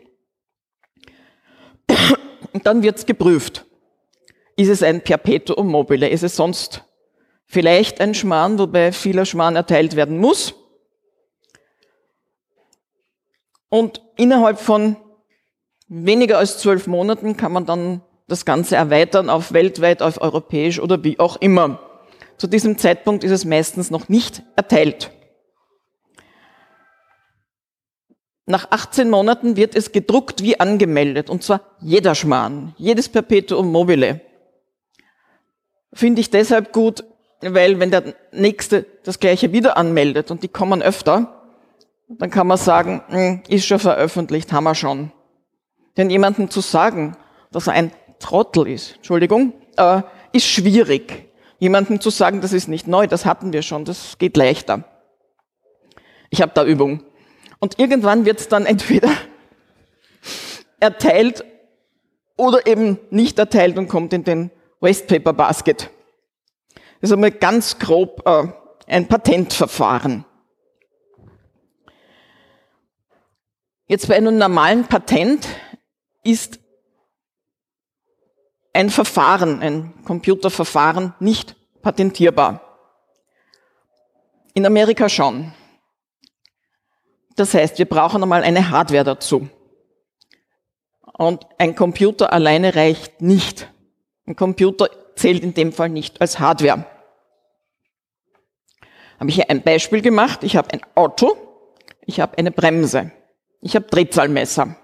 [2.53, 3.67] Und dann wird es geprüft.
[4.57, 6.09] Ist es ein Perpetuum mobile?
[6.09, 6.85] Ist es sonst
[7.47, 10.55] vielleicht ein Schmarrn, wobei vieler Schmarrn erteilt werden muss?
[13.69, 14.97] Und innerhalb von
[15.89, 21.03] weniger als zwölf Monaten kann man dann das Ganze erweitern auf weltweit, auf europäisch oder
[21.03, 21.81] wie auch immer.
[22.37, 25.11] Zu diesem Zeitpunkt ist es meistens noch nicht erteilt.
[28.51, 34.21] Nach 18 Monaten wird es gedruckt wie angemeldet, und zwar jeder Schmarrn, jedes Perpetuum mobile.
[35.93, 37.05] Finde ich deshalb gut,
[37.41, 41.41] weil wenn der Nächste das Gleiche wieder anmeldet und die kommen öfter,
[42.09, 45.13] dann kann man sagen, hm, ist schon veröffentlicht, haben wir schon.
[45.97, 47.17] Denn jemandem zu sagen,
[47.53, 52.89] dass er ein Trottel ist, Entschuldigung, äh, ist schwierig jemandem zu sagen, das ist nicht
[52.89, 54.83] neu, das hatten wir schon, das geht leichter.
[56.31, 57.05] Ich habe da Übung.
[57.61, 59.13] Und irgendwann wird es dann entweder
[60.81, 61.45] erteilt
[62.37, 65.91] oder eben nicht erteilt und kommt in den Wastepaper Basket.
[67.01, 68.49] Das ist einmal ganz grob äh,
[68.87, 70.25] ein Patentverfahren.
[73.87, 75.47] Jetzt bei einem normalen Patent
[76.23, 76.61] ist
[78.73, 82.61] ein Verfahren, ein Computerverfahren nicht patentierbar.
[84.55, 85.53] In Amerika schon.
[87.37, 89.49] Das heißt, wir brauchen einmal eine Hardware dazu.
[91.13, 93.71] Und ein Computer alleine reicht nicht.
[94.27, 96.87] Ein Computer zählt in dem Fall nicht als Hardware.
[99.19, 100.45] Habe ich hier ein Beispiel gemacht.
[100.45, 101.37] Ich habe ein Auto,
[102.07, 103.13] ich habe eine Bremse,
[103.61, 104.77] ich habe Drehzahlmesser.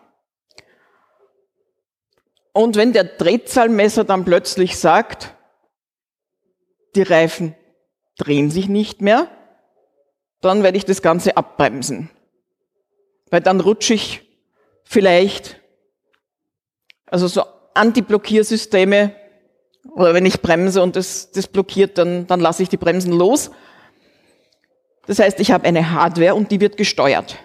[2.52, 5.34] Und wenn der Drehzahlmesser dann plötzlich sagt,
[6.94, 7.54] die Reifen
[8.18, 9.28] drehen sich nicht mehr,
[10.40, 12.10] dann werde ich das Ganze abbremsen.
[13.30, 14.22] Weil dann rutsche ich
[14.84, 15.60] vielleicht,
[17.06, 19.14] also so Anti-Blockiersysteme,
[19.94, 23.50] oder wenn ich bremse und das, das blockiert, dann, dann lasse ich die Bremsen los.
[25.06, 27.38] Das heißt, ich habe eine Hardware und die wird gesteuert.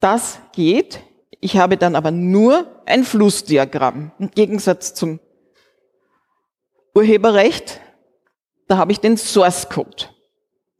[0.00, 1.00] Das geht,
[1.40, 4.12] ich habe dann aber nur ein Flussdiagramm.
[4.18, 5.20] Im Gegensatz zum
[6.94, 7.80] Urheberrecht,
[8.68, 10.08] da habe ich den Source Code,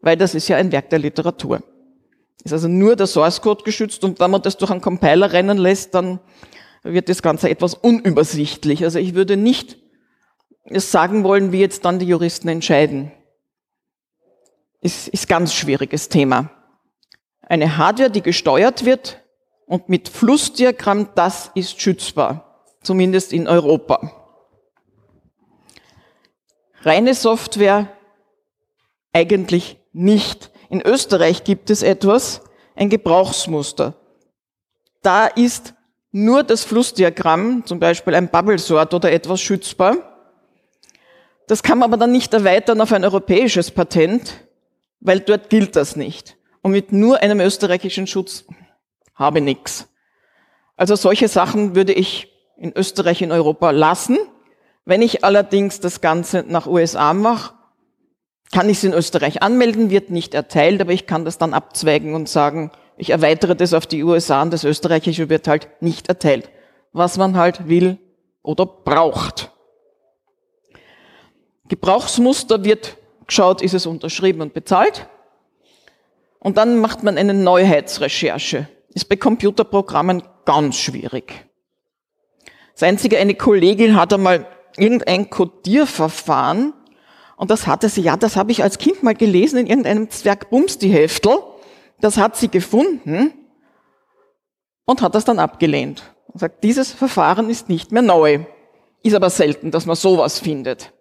[0.00, 1.62] weil das ist ja ein Werk der Literatur.
[2.44, 5.58] Ist also nur der Source Code geschützt und wenn man das durch einen Compiler rennen
[5.58, 6.20] lässt, dann
[6.82, 8.84] wird das Ganze etwas unübersichtlich.
[8.84, 9.78] Also ich würde nicht
[10.70, 13.10] sagen wollen, wie jetzt dann die Juristen entscheiden.
[14.80, 16.50] Ist, ist ganz schwieriges Thema.
[17.42, 19.20] Eine Hardware, die gesteuert wird,
[19.66, 24.12] und mit Flussdiagramm, das ist schützbar, zumindest in Europa.
[26.82, 27.88] Reine Software
[29.12, 30.50] eigentlich nicht.
[30.68, 32.42] In Österreich gibt es etwas,
[32.74, 33.94] ein Gebrauchsmuster.
[35.02, 35.74] Da ist
[36.12, 39.96] nur das Flussdiagramm, zum Beispiel ein Bubble-Sort oder etwas schützbar.
[41.46, 44.46] Das kann man aber dann nicht erweitern auf ein europäisches Patent,
[45.00, 46.36] weil dort gilt das nicht.
[46.62, 48.44] Und mit nur einem österreichischen Schutz
[49.14, 49.88] habe nichts.
[50.76, 54.18] Also solche Sachen würde ich in Österreich, in Europa lassen.
[54.84, 57.54] Wenn ich allerdings das Ganze nach USA mache,
[58.52, 62.14] kann ich es in Österreich anmelden, wird nicht erteilt, aber ich kann das dann abzweigen
[62.14, 66.50] und sagen, ich erweitere das auf die USA und das Österreichische wird halt nicht erteilt.
[66.92, 67.98] Was man halt will
[68.42, 69.52] oder braucht.
[71.68, 75.08] Gebrauchsmuster wird geschaut, ist es unterschrieben und bezahlt.
[76.38, 81.44] Und dann macht man eine Neuheitsrecherche ist bei Computerprogrammen ganz schwierig.
[82.72, 84.46] Das Einzige, eine Kollegin hat einmal
[84.78, 86.72] irgendein Codierverfahren
[87.36, 91.38] und das hatte sie, ja, das habe ich als Kind mal gelesen in irgendeinem Zwergbumsti-Heftel.
[92.00, 93.32] Das hat sie gefunden
[94.86, 96.14] und hat das dann abgelehnt.
[96.28, 98.40] Und sagt, dieses Verfahren ist nicht mehr neu.
[99.02, 100.92] Ist aber selten, dass man sowas findet.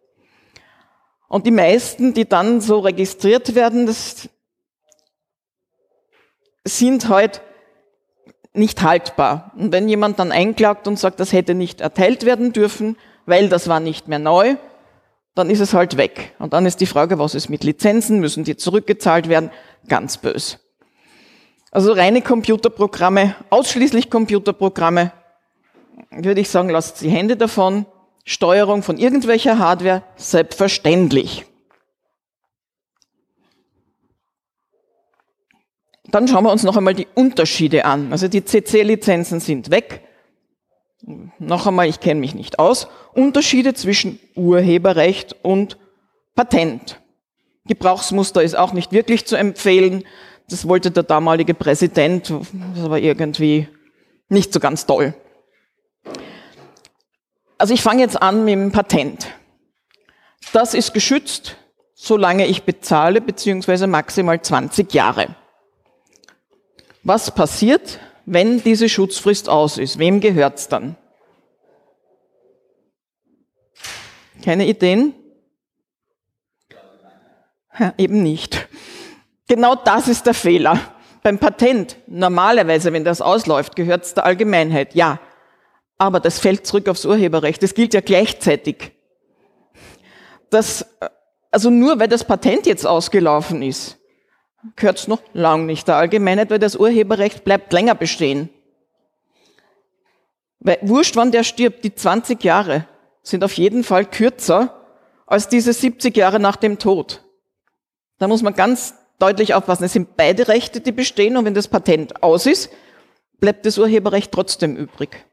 [1.28, 4.30] Und die meisten, die dann so registriert werden, das
[6.65, 7.41] sind halt
[8.54, 9.52] nicht haltbar.
[9.56, 13.67] Und wenn jemand dann einklagt und sagt, das hätte nicht erteilt werden dürfen, weil das
[13.67, 14.56] war nicht mehr neu,
[15.36, 16.34] dann ist es halt weg.
[16.39, 18.19] Und dann ist die Frage, was ist mit Lizenzen?
[18.19, 19.52] Müssen die zurückgezahlt werden?
[19.88, 20.60] Ganz bös.
[21.71, 25.12] Also reine Computerprogramme, ausschließlich Computerprogramme,
[26.10, 27.86] würde ich sagen, lasst die Hände davon.
[28.24, 31.45] Steuerung von irgendwelcher Hardware, selbstverständlich.
[36.06, 38.12] Dann schauen wir uns noch einmal die Unterschiede an.
[38.12, 40.02] Also die CC-Lizenzen sind weg.
[41.38, 42.88] Noch einmal, ich kenne mich nicht aus.
[43.13, 45.78] Unterschiede zwischen Urheberrecht und
[46.36, 47.00] Patent.
[47.68, 50.04] Gebrauchsmuster ist auch nicht wirklich zu empfehlen.
[50.50, 52.30] Das wollte der damalige Präsident,
[52.76, 53.68] das war irgendwie
[54.30, 55.13] nicht so ganz toll.
[57.58, 59.28] Also ich fange jetzt an mit dem Patent.
[60.54, 61.56] Das ist geschützt,
[61.94, 65.36] solange ich bezahle, beziehungsweise maximal 20 Jahre.
[67.04, 70.00] Was passiert, wenn diese Schutzfrist aus ist?
[70.00, 70.96] Wem gehört's dann?
[74.44, 75.14] Keine Ideen?
[77.78, 78.68] Ja, eben nicht.
[79.48, 80.80] Genau das ist der Fehler.
[81.24, 85.20] Beim Patent, normalerweise, wenn das ausläuft, gehört es der Allgemeinheit, ja.
[85.98, 87.64] Aber das fällt zurück aufs Urheberrecht.
[87.64, 88.92] Das gilt ja gleichzeitig.
[90.50, 90.86] Das,
[91.52, 93.98] also nur weil das Patent jetzt ausgelaufen ist,
[94.75, 98.49] gehört es noch lang nicht der Allgemeinheit, weil das Urheberrecht bleibt länger bestehen.
[100.60, 102.88] Weil wurscht, wann der stirbt, die 20 Jahre
[103.21, 104.82] sind auf jeden Fall kürzer
[105.28, 107.23] als diese 70 Jahre nach dem Tod.
[108.17, 109.84] Da muss man ganz deutlich aufpassen.
[109.84, 112.69] Es sind beide Rechte, die bestehen und wenn das Patent aus ist,
[113.39, 115.25] bleibt das Urheberrecht trotzdem übrig.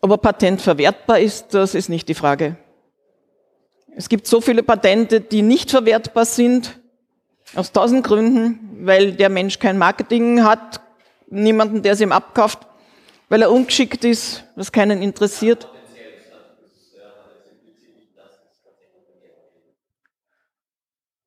[0.00, 2.56] Ob ein Patent verwertbar ist, das ist nicht die Frage.
[3.94, 6.80] Es gibt so viele Patente, die nicht verwertbar sind,
[7.54, 10.80] aus tausend Gründen, weil der Mensch kein Marketing hat,
[11.28, 12.60] niemanden, der es ihm abkauft,
[13.28, 15.68] weil er ungeschickt ist, was keinen interessiert.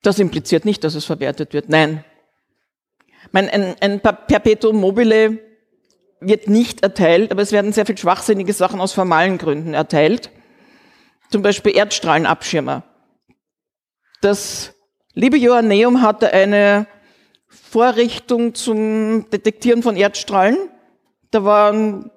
[0.01, 1.69] Das impliziert nicht, dass es verwertet wird.
[1.69, 2.03] Nein.
[3.31, 5.39] Mein, ein, ein Perpetuum mobile
[6.19, 10.29] wird nicht erteilt, aber es werden sehr viel schwachsinnige Sachen aus formalen Gründen erteilt.
[11.29, 12.83] Zum Beispiel Erdstrahlenabschirmer.
[14.21, 14.73] Das
[15.13, 16.87] liebe Joanneum hatte eine
[17.47, 20.57] Vorrichtung zum Detektieren von Erdstrahlen.
[21.31, 22.11] Da war ein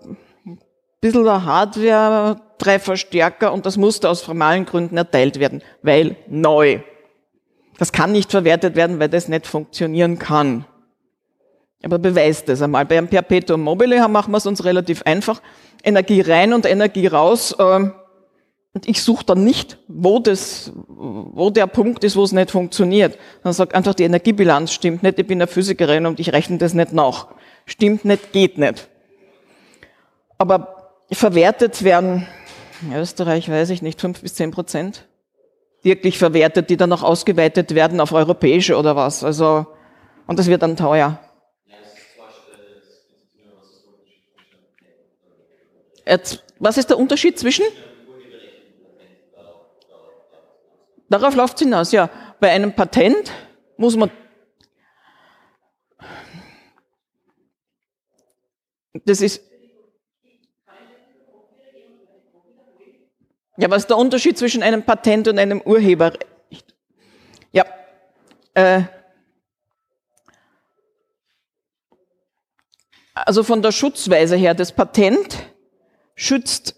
[1.01, 6.81] bisschen Hardware, drei Verstärker und das musste aus formalen Gründen erteilt werden, weil neu.
[7.79, 10.66] Das kann nicht verwertet werden, weil das nicht funktionieren kann.
[11.85, 12.85] Aber beweist das einmal.
[12.85, 15.40] Beim Perpetuum mobile machen wir es uns relativ einfach.
[15.85, 17.55] Energie rein und Energie raus.
[17.59, 17.92] Ähm,
[18.79, 23.19] und ich suche dann nicht, wo, das, wo der Punkt ist, wo es nicht funktioniert.
[23.43, 26.75] Dann sagt einfach, die Energiebilanz stimmt nicht, ich bin eine Physikerin und ich rechne das
[26.75, 27.27] nicht nach.
[27.67, 28.88] Stimmt nicht, geht nicht.
[30.38, 32.29] Aber verwertet werden,
[32.83, 35.09] in Österreich weiß ich nicht, fünf bis zehn Prozent
[35.83, 39.25] wirklich verwertet, die dann noch ausgeweitet werden auf europäische oder was.
[39.25, 39.67] Also,
[40.29, 41.19] und das wird dann teuer.
[46.07, 47.64] Jetzt, was ist der Unterschied zwischen?
[51.09, 52.11] Darauf läuft es hinaus, ja.
[52.40, 53.33] Bei einem Patent
[53.77, 54.11] muss man
[59.05, 59.42] das ist
[63.61, 66.77] Ja, was ist der Unterschied zwischen einem Patent und einem Urheberrecht?
[67.51, 67.64] Ja,
[68.55, 68.83] äh,
[73.14, 75.38] also von der Schutzweise her, das Patent
[76.14, 76.77] schützt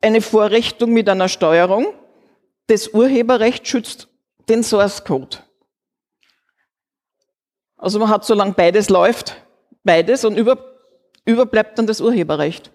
[0.00, 1.92] eine Vorrichtung mit einer Steuerung,
[2.66, 4.08] das Urheberrecht schützt
[4.48, 5.38] den Source Code.
[7.76, 9.36] Also man hat, solange beides läuft,
[9.82, 10.76] beides und über,
[11.24, 12.70] überbleibt dann das Urheberrecht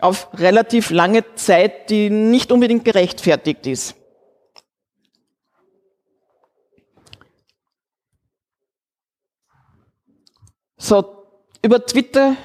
[0.00, 3.94] auf relativ lange Zeit, die nicht unbedingt gerechtfertigt ist.
[10.78, 11.26] So,
[11.62, 12.36] über Twitter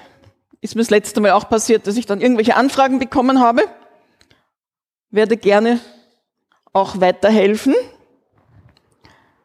[0.59, 3.63] ist mir das letzte Mal auch passiert, dass ich dann irgendwelche Anfragen bekommen habe.
[5.09, 5.79] Werde gerne
[6.75, 7.73] auch weiterhelfen.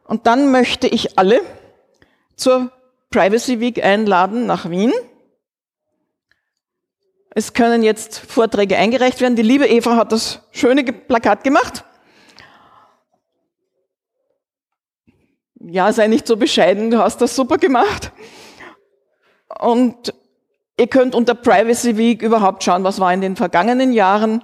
[0.05, 1.41] Und dann möchte ich alle
[2.35, 2.73] zur
[3.11, 4.93] Privacy Week einladen nach Wien.
[7.33, 9.37] Es können jetzt Vorträge eingereicht werden.
[9.37, 11.85] Die liebe Eva hat das schöne Plakat gemacht.
[15.61, 18.11] Ja, sei nicht so bescheiden, du hast das super gemacht.
[19.61, 20.13] Und
[20.77, 24.43] ihr könnt unter Privacy Week überhaupt schauen, was war in den vergangenen Jahren.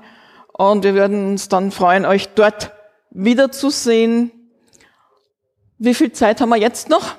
[0.53, 2.76] Und wir würden uns dann freuen, euch dort
[3.25, 4.31] wiederzusehen.
[5.79, 7.17] Wie viel Zeit haben wir jetzt noch?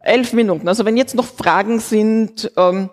[0.00, 0.68] Elf Minuten.
[0.68, 2.90] Also wenn jetzt noch Fragen sind, ähm,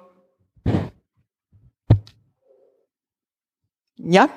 [3.97, 4.29] Ja?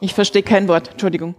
[0.00, 1.34] Ich verstehe kein Wort, Entschuldigung.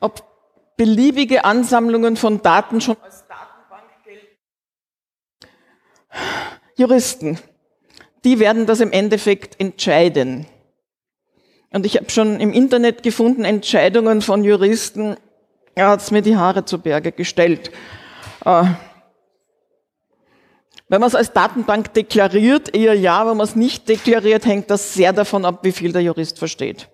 [0.00, 0.22] Ob
[0.76, 4.36] beliebige Ansammlungen von Daten schon als Datenbank gelten?
[6.76, 7.38] Juristen,
[8.24, 10.46] die werden das im Endeffekt entscheiden.
[11.74, 15.16] Und ich habe schon im Internet gefunden, Entscheidungen von Juristen,
[15.74, 17.72] er hat mir die Haare zu Berge gestellt.
[18.44, 18.66] Äh,
[20.88, 24.94] wenn man es als Datenbank deklariert, eher ja, wenn man es nicht deklariert, hängt das
[24.94, 26.88] sehr davon ab, wie viel der Jurist versteht.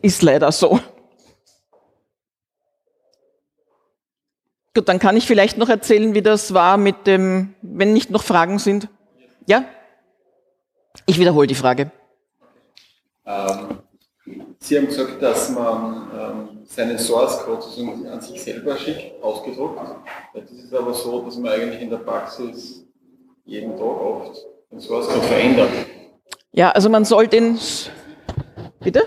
[0.00, 0.80] Ist leider so.
[4.74, 8.24] Gut, dann kann ich vielleicht noch erzählen, wie das war mit dem, wenn nicht noch
[8.24, 8.88] Fragen sind.
[9.46, 9.66] Ja?
[11.06, 11.92] Ich wiederhole die Frage.
[13.24, 13.78] Ähm,
[14.60, 17.64] Sie haben gesagt, dass man ähm, seinen Source Code
[18.10, 19.80] an sich selber schickt, ausgedruckt.
[20.32, 22.86] Das ist aber so, dass man eigentlich in der Praxis
[23.44, 24.38] jeden Tag oft
[24.70, 25.70] den Source Code verändert.
[26.52, 27.58] Ja, also man soll den.
[28.78, 29.02] Bitte?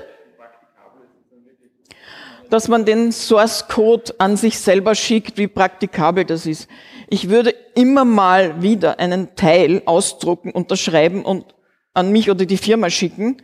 [2.50, 6.70] Dass man den Source Code an sich selber schickt, wie praktikabel das ist.
[7.08, 11.56] Ich würde immer mal wieder einen Teil ausdrucken, unterschreiben und
[11.94, 13.38] an mich oder die Firma schicken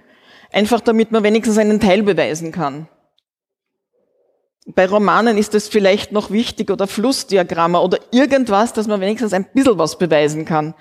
[0.52, 2.88] Einfach damit man wenigstens einen Teil beweisen kann.
[4.68, 9.46] Bei Romanen ist es vielleicht noch wichtig oder Flussdiagramme oder irgendwas, dass man wenigstens ein
[9.54, 10.76] bisschen was beweisen kann.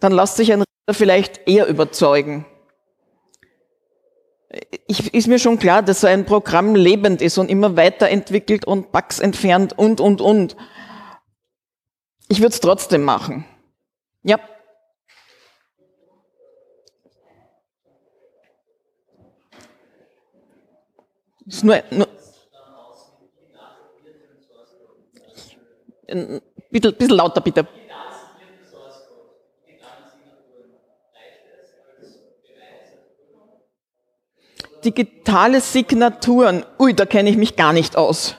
[0.00, 2.46] Dann lässt sich ein Ritter vielleicht eher überzeugen.
[4.86, 8.92] Ich, ist mir schon klar, dass so ein Programm lebend ist und immer weiterentwickelt und
[8.92, 10.56] Bugs entfernt und, und, und.
[12.28, 13.44] Ich würde es trotzdem machen.
[14.22, 14.38] Ja.
[21.46, 22.08] Ist nur, nur
[26.08, 26.40] ein
[26.70, 27.66] bisschen, bisschen lauter bitte.
[34.84, 38.36] Digitale Signaturen, ui, da kenne ich mich gar nicht aus.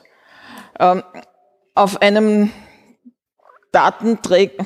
[0.80, 1.04] Ähm,
[1.76, 2.52] auf einem
[3.74, 4.66] Datenträger,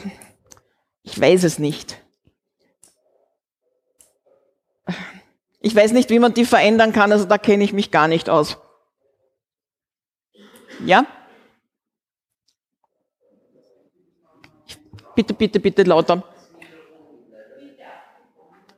[1.01, 2.00] ich weiß es nicht.
[5.61, 8.29] Ich weiß nicht, wie man die verändern kann, also da kenne ich mich gar nicht
[8.29, 8.57] aus.
[10.83, 11.05] Ja?
[15.15, 16.23] Bitte, bitte, bitte lauter.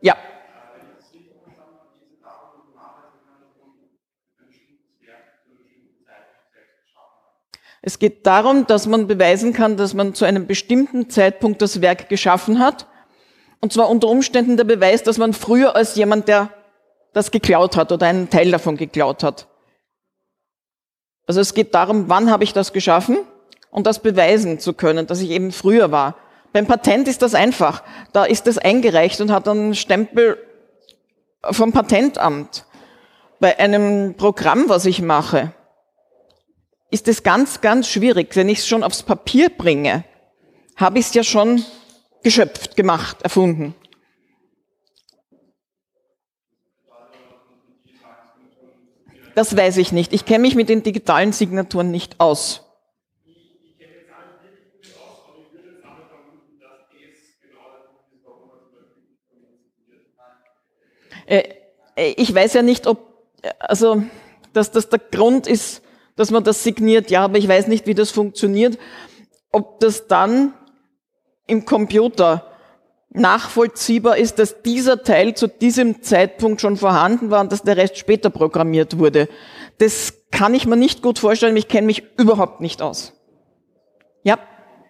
[0.01, 0.17] Ja.
[7.81, 12.09] Es geht darum, dass man beweisen kann, dass man zu einem bestimmten Zeitpunkt das Werk
[12.09, 12.88] geschaffen hat.
[13.61, 16.49] Und zwar unter Umständen der Beweis, dass man früher als jemand, der
[17.14, 19.47] das geklaut hat oder einen Teil davon geklaut hat.
[21.26, 23.20] Also es geht darum, wann habe ich das geschaffen
[23.72, 26.16] und das beweisen zu können, dass ich eben früher war.
[26.51, 27.84] Beim Patent ist das einfach.
[28.11, 30.38] Da ist es eingereicht und hat einen Stempel
[31.41, 32.66] vom Patentamt.
[33.39, 35.53] Bei einem Programm, was ich mache,
[36.91, 38.36] ist es ganz, ganz schwierig.
[38.36, 40.03] Wenn ich es schon aufs Papier bringe,
[40.76, 41.64] habe ich es ja schon
[42.22, 43.76] geschöpft, gemacht, erfunden.
[49.36, 50.13] Das weiß ich nicht.
[50.13, 52.61] Ich kenne mich mit den digitalen Signaturen nicht aus.
[61.25, 61.43] Äh,
[61.95, 64.03] äh, ich weiß ja nicht, ob, also,
[64.51, 65.81] dass das der Grund ist,
[66.15, 68.77] dass man das signiert, ja, aber ich weiß nicht, wie das funktioniert.
[69.51, 70.53] Ob das dann
[71.47, 72.52] im Computer
[73.14, 77.97] nachvollziehbar ist, dass dieser Teil zu diesem Zeitpunkt schon vorhanden war und dass der Rest
[77.97, 79.30] später programmiert wurde.
[79.78, 83.14] Das kann ich mir nicht gut vorstellen, ich kenne mich überhaupt nicht aus.
[84.24, 84.39] Ja?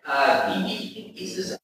[0.06, 1.58] Ah, wie wichtig ist es,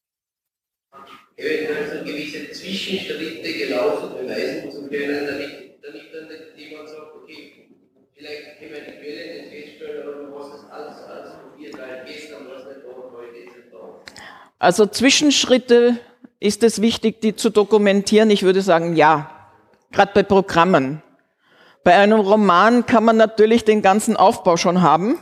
[1.40, 7.70] eventuell gewisse Zwischenschritte gelaufen beweisen zu können, damit, damit dann jemand sagt, okay,
[8.14, 12.06] vielleicht können wir die Quelle nicht feststellen, aber du hast das alles, alles probiert, weil
[12.06, 14.24] gestern war es nicht da und heute ist es da.
[14.60, 16.00] Also Zwischenschritte
[16.40, 18.30] ist es wichtig, die zu dokumentieren?
[18.30, 19.30] Ich würde sagen, ja.
[19.92, 21.02] Gerade bei Programmen.
[21.84, 25.18] Bei einem Roman kann man natürlich den ganzen Aufbau schon haben.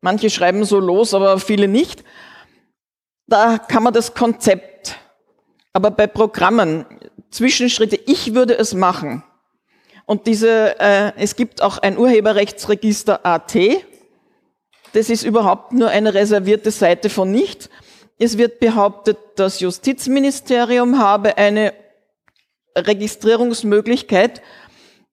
[0.00, 2.04] Manche schreiben so los, aber viele nicht.
[3.26, 4.96] Da kann man das Konzept.
[5.72, 6.84] Aber bei Programmen,
[7.30, 9.22] Zwischenschritte, ich würde es machen.
[10.06, 13.56] Und diese, äh, es gibt auch ein Urheberrechtsregister AT.
[14.92, 17.70] Das ist überhaupt nur eine reservierte Seite von nichts.
[18.22, 21.72] Es wird behauptet, das Justizministerium habe eine
[22.76, 24.42] Registrierungsmöglichkeit.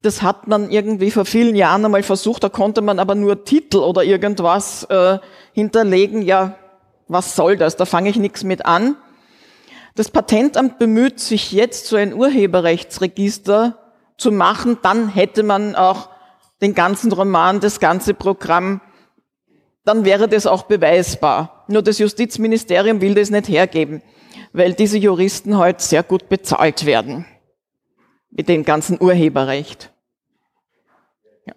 [0.01, 3.77] Das hat man irgendwie vor vielen Jahren einmal versucht, da konnte man aber nur Titel
[3.77, 5.19] oder irgendwas äh,
[5.53, 6.21] hinterlegen.
[6.21, 6.57] Ja,
[7.07, 7.77] was soll das?
[7.77, 8.97] Da fange ich nichts mit an.
[9.95, 13.77] Das Patentamt bemüht sich jetzt, so ein Urheberrechtsregister
[14.17, 14.79] zu machen.
[14.83, 16.09] Dann hätte man auch
[16.61, 18.81] den ganzen Roman, das ganze Programm
[19.87, 21.56] dann wäre das auch beweisbar.
[21.67, 24.01] Nur das Justizministerium will das nicht hergeben,
[24.53, 27.25] weil diese Juristen halt sehr gut bezahlt werden
[28.31, 29.91] mit dem ganzen Urheberrecht.
[31.45, 31.53] Ja.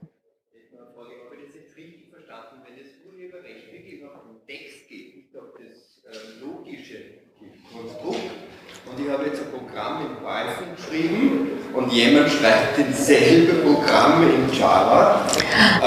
[8.86, 14.52] Und ich habe jetzt ein Programm in Python geschrieben und jemand schreibt denselben Programm in
[14.58, 15.26] Java.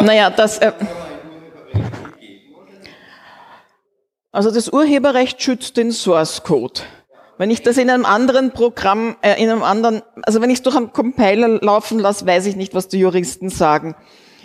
[0.02, 0.60] Naja, das.
[0.60, 0.72] Äh,
[4.34, 6.82] Also das Urheberrecht schützt den Source Code.
[7.38, 10.64] Wenn ich das in einem anderen Programm, äh, in einem anderen, also wenn ich es
[10.64, 13.96] durch einen Compiler laufen lasse, weiß ich nicht, was die Juristen sagen.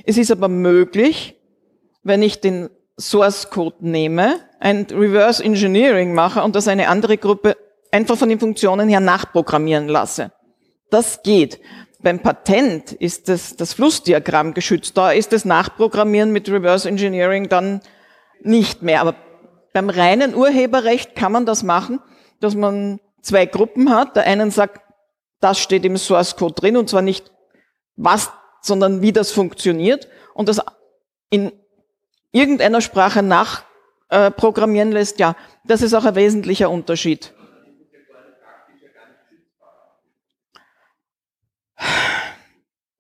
[0.05, 1.37] Es ist aber möglich,
[2.03, 2.69] wenn ich den
[3.01, 7.57] Source Code nehme, ein Reverse Engineering mache und das eine andere Gruppe
[7.91, 10.33] einfach von den Funktionen her nachprogrammieren lasse.
[10.91, 11.61] Das geht.
[12.03, 14.99] Beim Patent ist das, das Flussdiagramm geschützt.
[14.99, 17.81] Da ist das Nachprogrammieren mit Reverse Engineering dann
[18.43, 19.01] nicht mehr.
[19.01, 19.15] Aber
[19.73, 22.01] beim reinen Urheberrecht kann man das machen,
[22.41, 24.17] dass man zwei Gruppen hat.
[24.17, 24.81] Der einen sagt,
[25.41, 27.31] das steht im Source Code drin und zwar nicht
[27.97, 30.61] was, sondern wie das funktioniert und das
[31.31, 31.53] in
[32.33, 35.19] irgendeiner Sprache nachprogrammieren äh, lässt.
[35.19, 37.35] Ja, das ist auch ein wesentlicher Unterschied.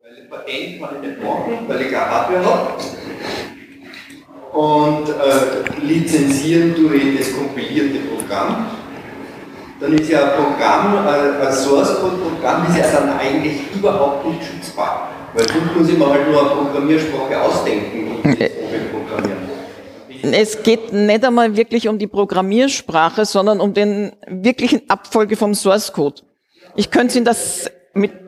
[0.01, 2.98] Weil Patent kann ich nicht machen, weil ich keine Hardware habe
[4.59, 8.67] und äh, lizenzieren tue ich das kompilierte Programm.
[9.79, 14.27] Dann ist ja ein Programm, äh, ein Source Code Programm, ist ja dann eigentlich überhaupt
[14.27, 15.11] nicht schützbar.
[15.33, 18.51] Weil sonst muss ich mir halt nur eine Programmiersprache ausdenken und das
[18.91, 19.39] programmieren.
[20.33, 25.93] Es geht nicht einmal wirklich um die Programmiersprache, sondern um den wirklichen Abfolge vom Source
[25.93, 26.23] Code.
[26.75, 28.28] Ich könnte in das mit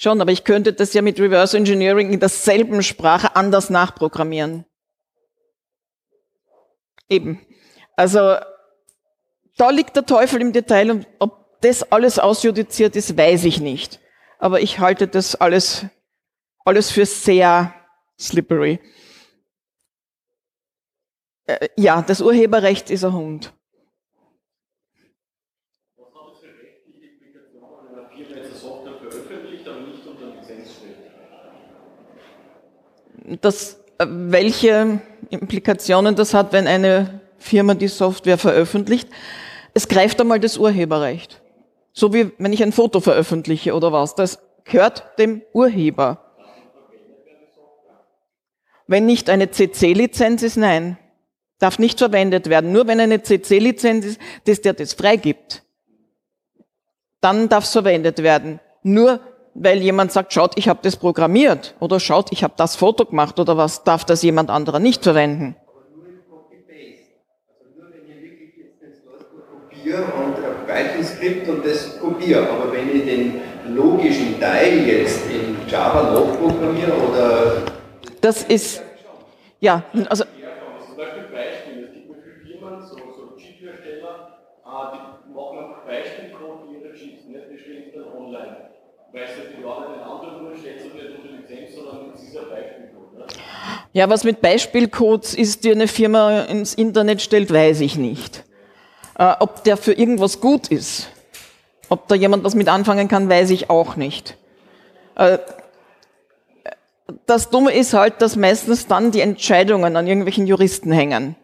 [0.00, 4.64] Schon, aber ich könnte das ja mit Reverse Engineering in derselben Sprache anders nachprogrammieren.
[7.08, 7.44] Eben.
[7.96, 8.36] Also
[9.56, 13.98] da liegt der Teufel im Detail und ob das alles ausjudiziert ist, weiß ich nicht.
[14.38, 15.86] Aber ich halte das alles,
[16.64, 17.74] alles für sehr
[18.20, 18.78] slippery.
[21.46, 23.52] Äh, ja, das Urheberrecht ist ein Hund.
[33.40, 35.00] Das, äh, welche
[35.30, 39.08] Implikationen das hat, wenn eine Firma die Software veröffentlicht.
[39.74, 41.40] Es greift einmal das Urheberrecht.
[41.92, 44.14] So wie wenn ich ein Foto veröffentliche oder was.
[44.14, 46.24] Das gehört dem Urheber.
[48.86, 50.98] Wenn nicht eine CC-Lizenz ist, nein.
[51.58, 52.72] Darf nicht verwendet werden.
[52.72, 55.62] Nur wenn eine CC-Lizenz ist, dass der das freigibt.
[57.20, 58.60] Dann darf es verwendet werden.
[58.82, 59.20] Nur
[59.54, 63.38] weil jemand sagt, schaut, ich habe das programmiert oder schaut, ich habe das Foto gemacht
[63.38, 65.56] oder was, darf das jemand anderer nicht verwenden.
[69.88, 72.48] und ein Python-Skript und das kopiere.
[72.48, 73.40] Aber wenn ich den
[73.74, 77.62] logischen Teil jetzt in Java nachprogrammiere oder...
[78.20, 78.82] Das ist,
[79.60, 80.24] ja, also
[93.92, 98.44] Ja, was mit Beispielcodes ist, die eine Firma ins Internet stellt, weiß ich nicht.
[99.18, 101.08] Äh, ob der für irgendwas gut ist,
[101.88, 104.36] ob da jemand was mit anfangen kann, weiß ich auch nicht.
[105.14, 105.38] Äh,
[107.24, 111.36] das Dumme ist halt, dass meistens dann die Entscheidungen an irgendwelchen Juristen hängen.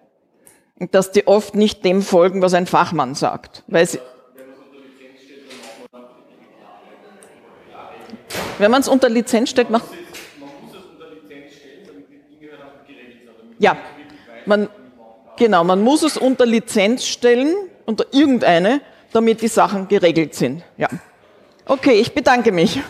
[0.78, 3.62] Und dass die oft nicht dem folgen, was ein Fachmann sagt.
[3.68, 4.00] Weil sie,
[8.58, 9.86] wenn man es unter Lizenz stellt, macht
[13.58, 13.76] Ja,
[14.46, 14.68] man,
[15.36, 17.54] genau, man muss es unter Lizenz stellen,
[17.86, 18.80] unter irgendeine,
[19.12, 20.62] damit die Sachen geregelt sind.
[20.76, 20.88] Ja.
[21.66, 22.80] Okay, ich bedanke mich.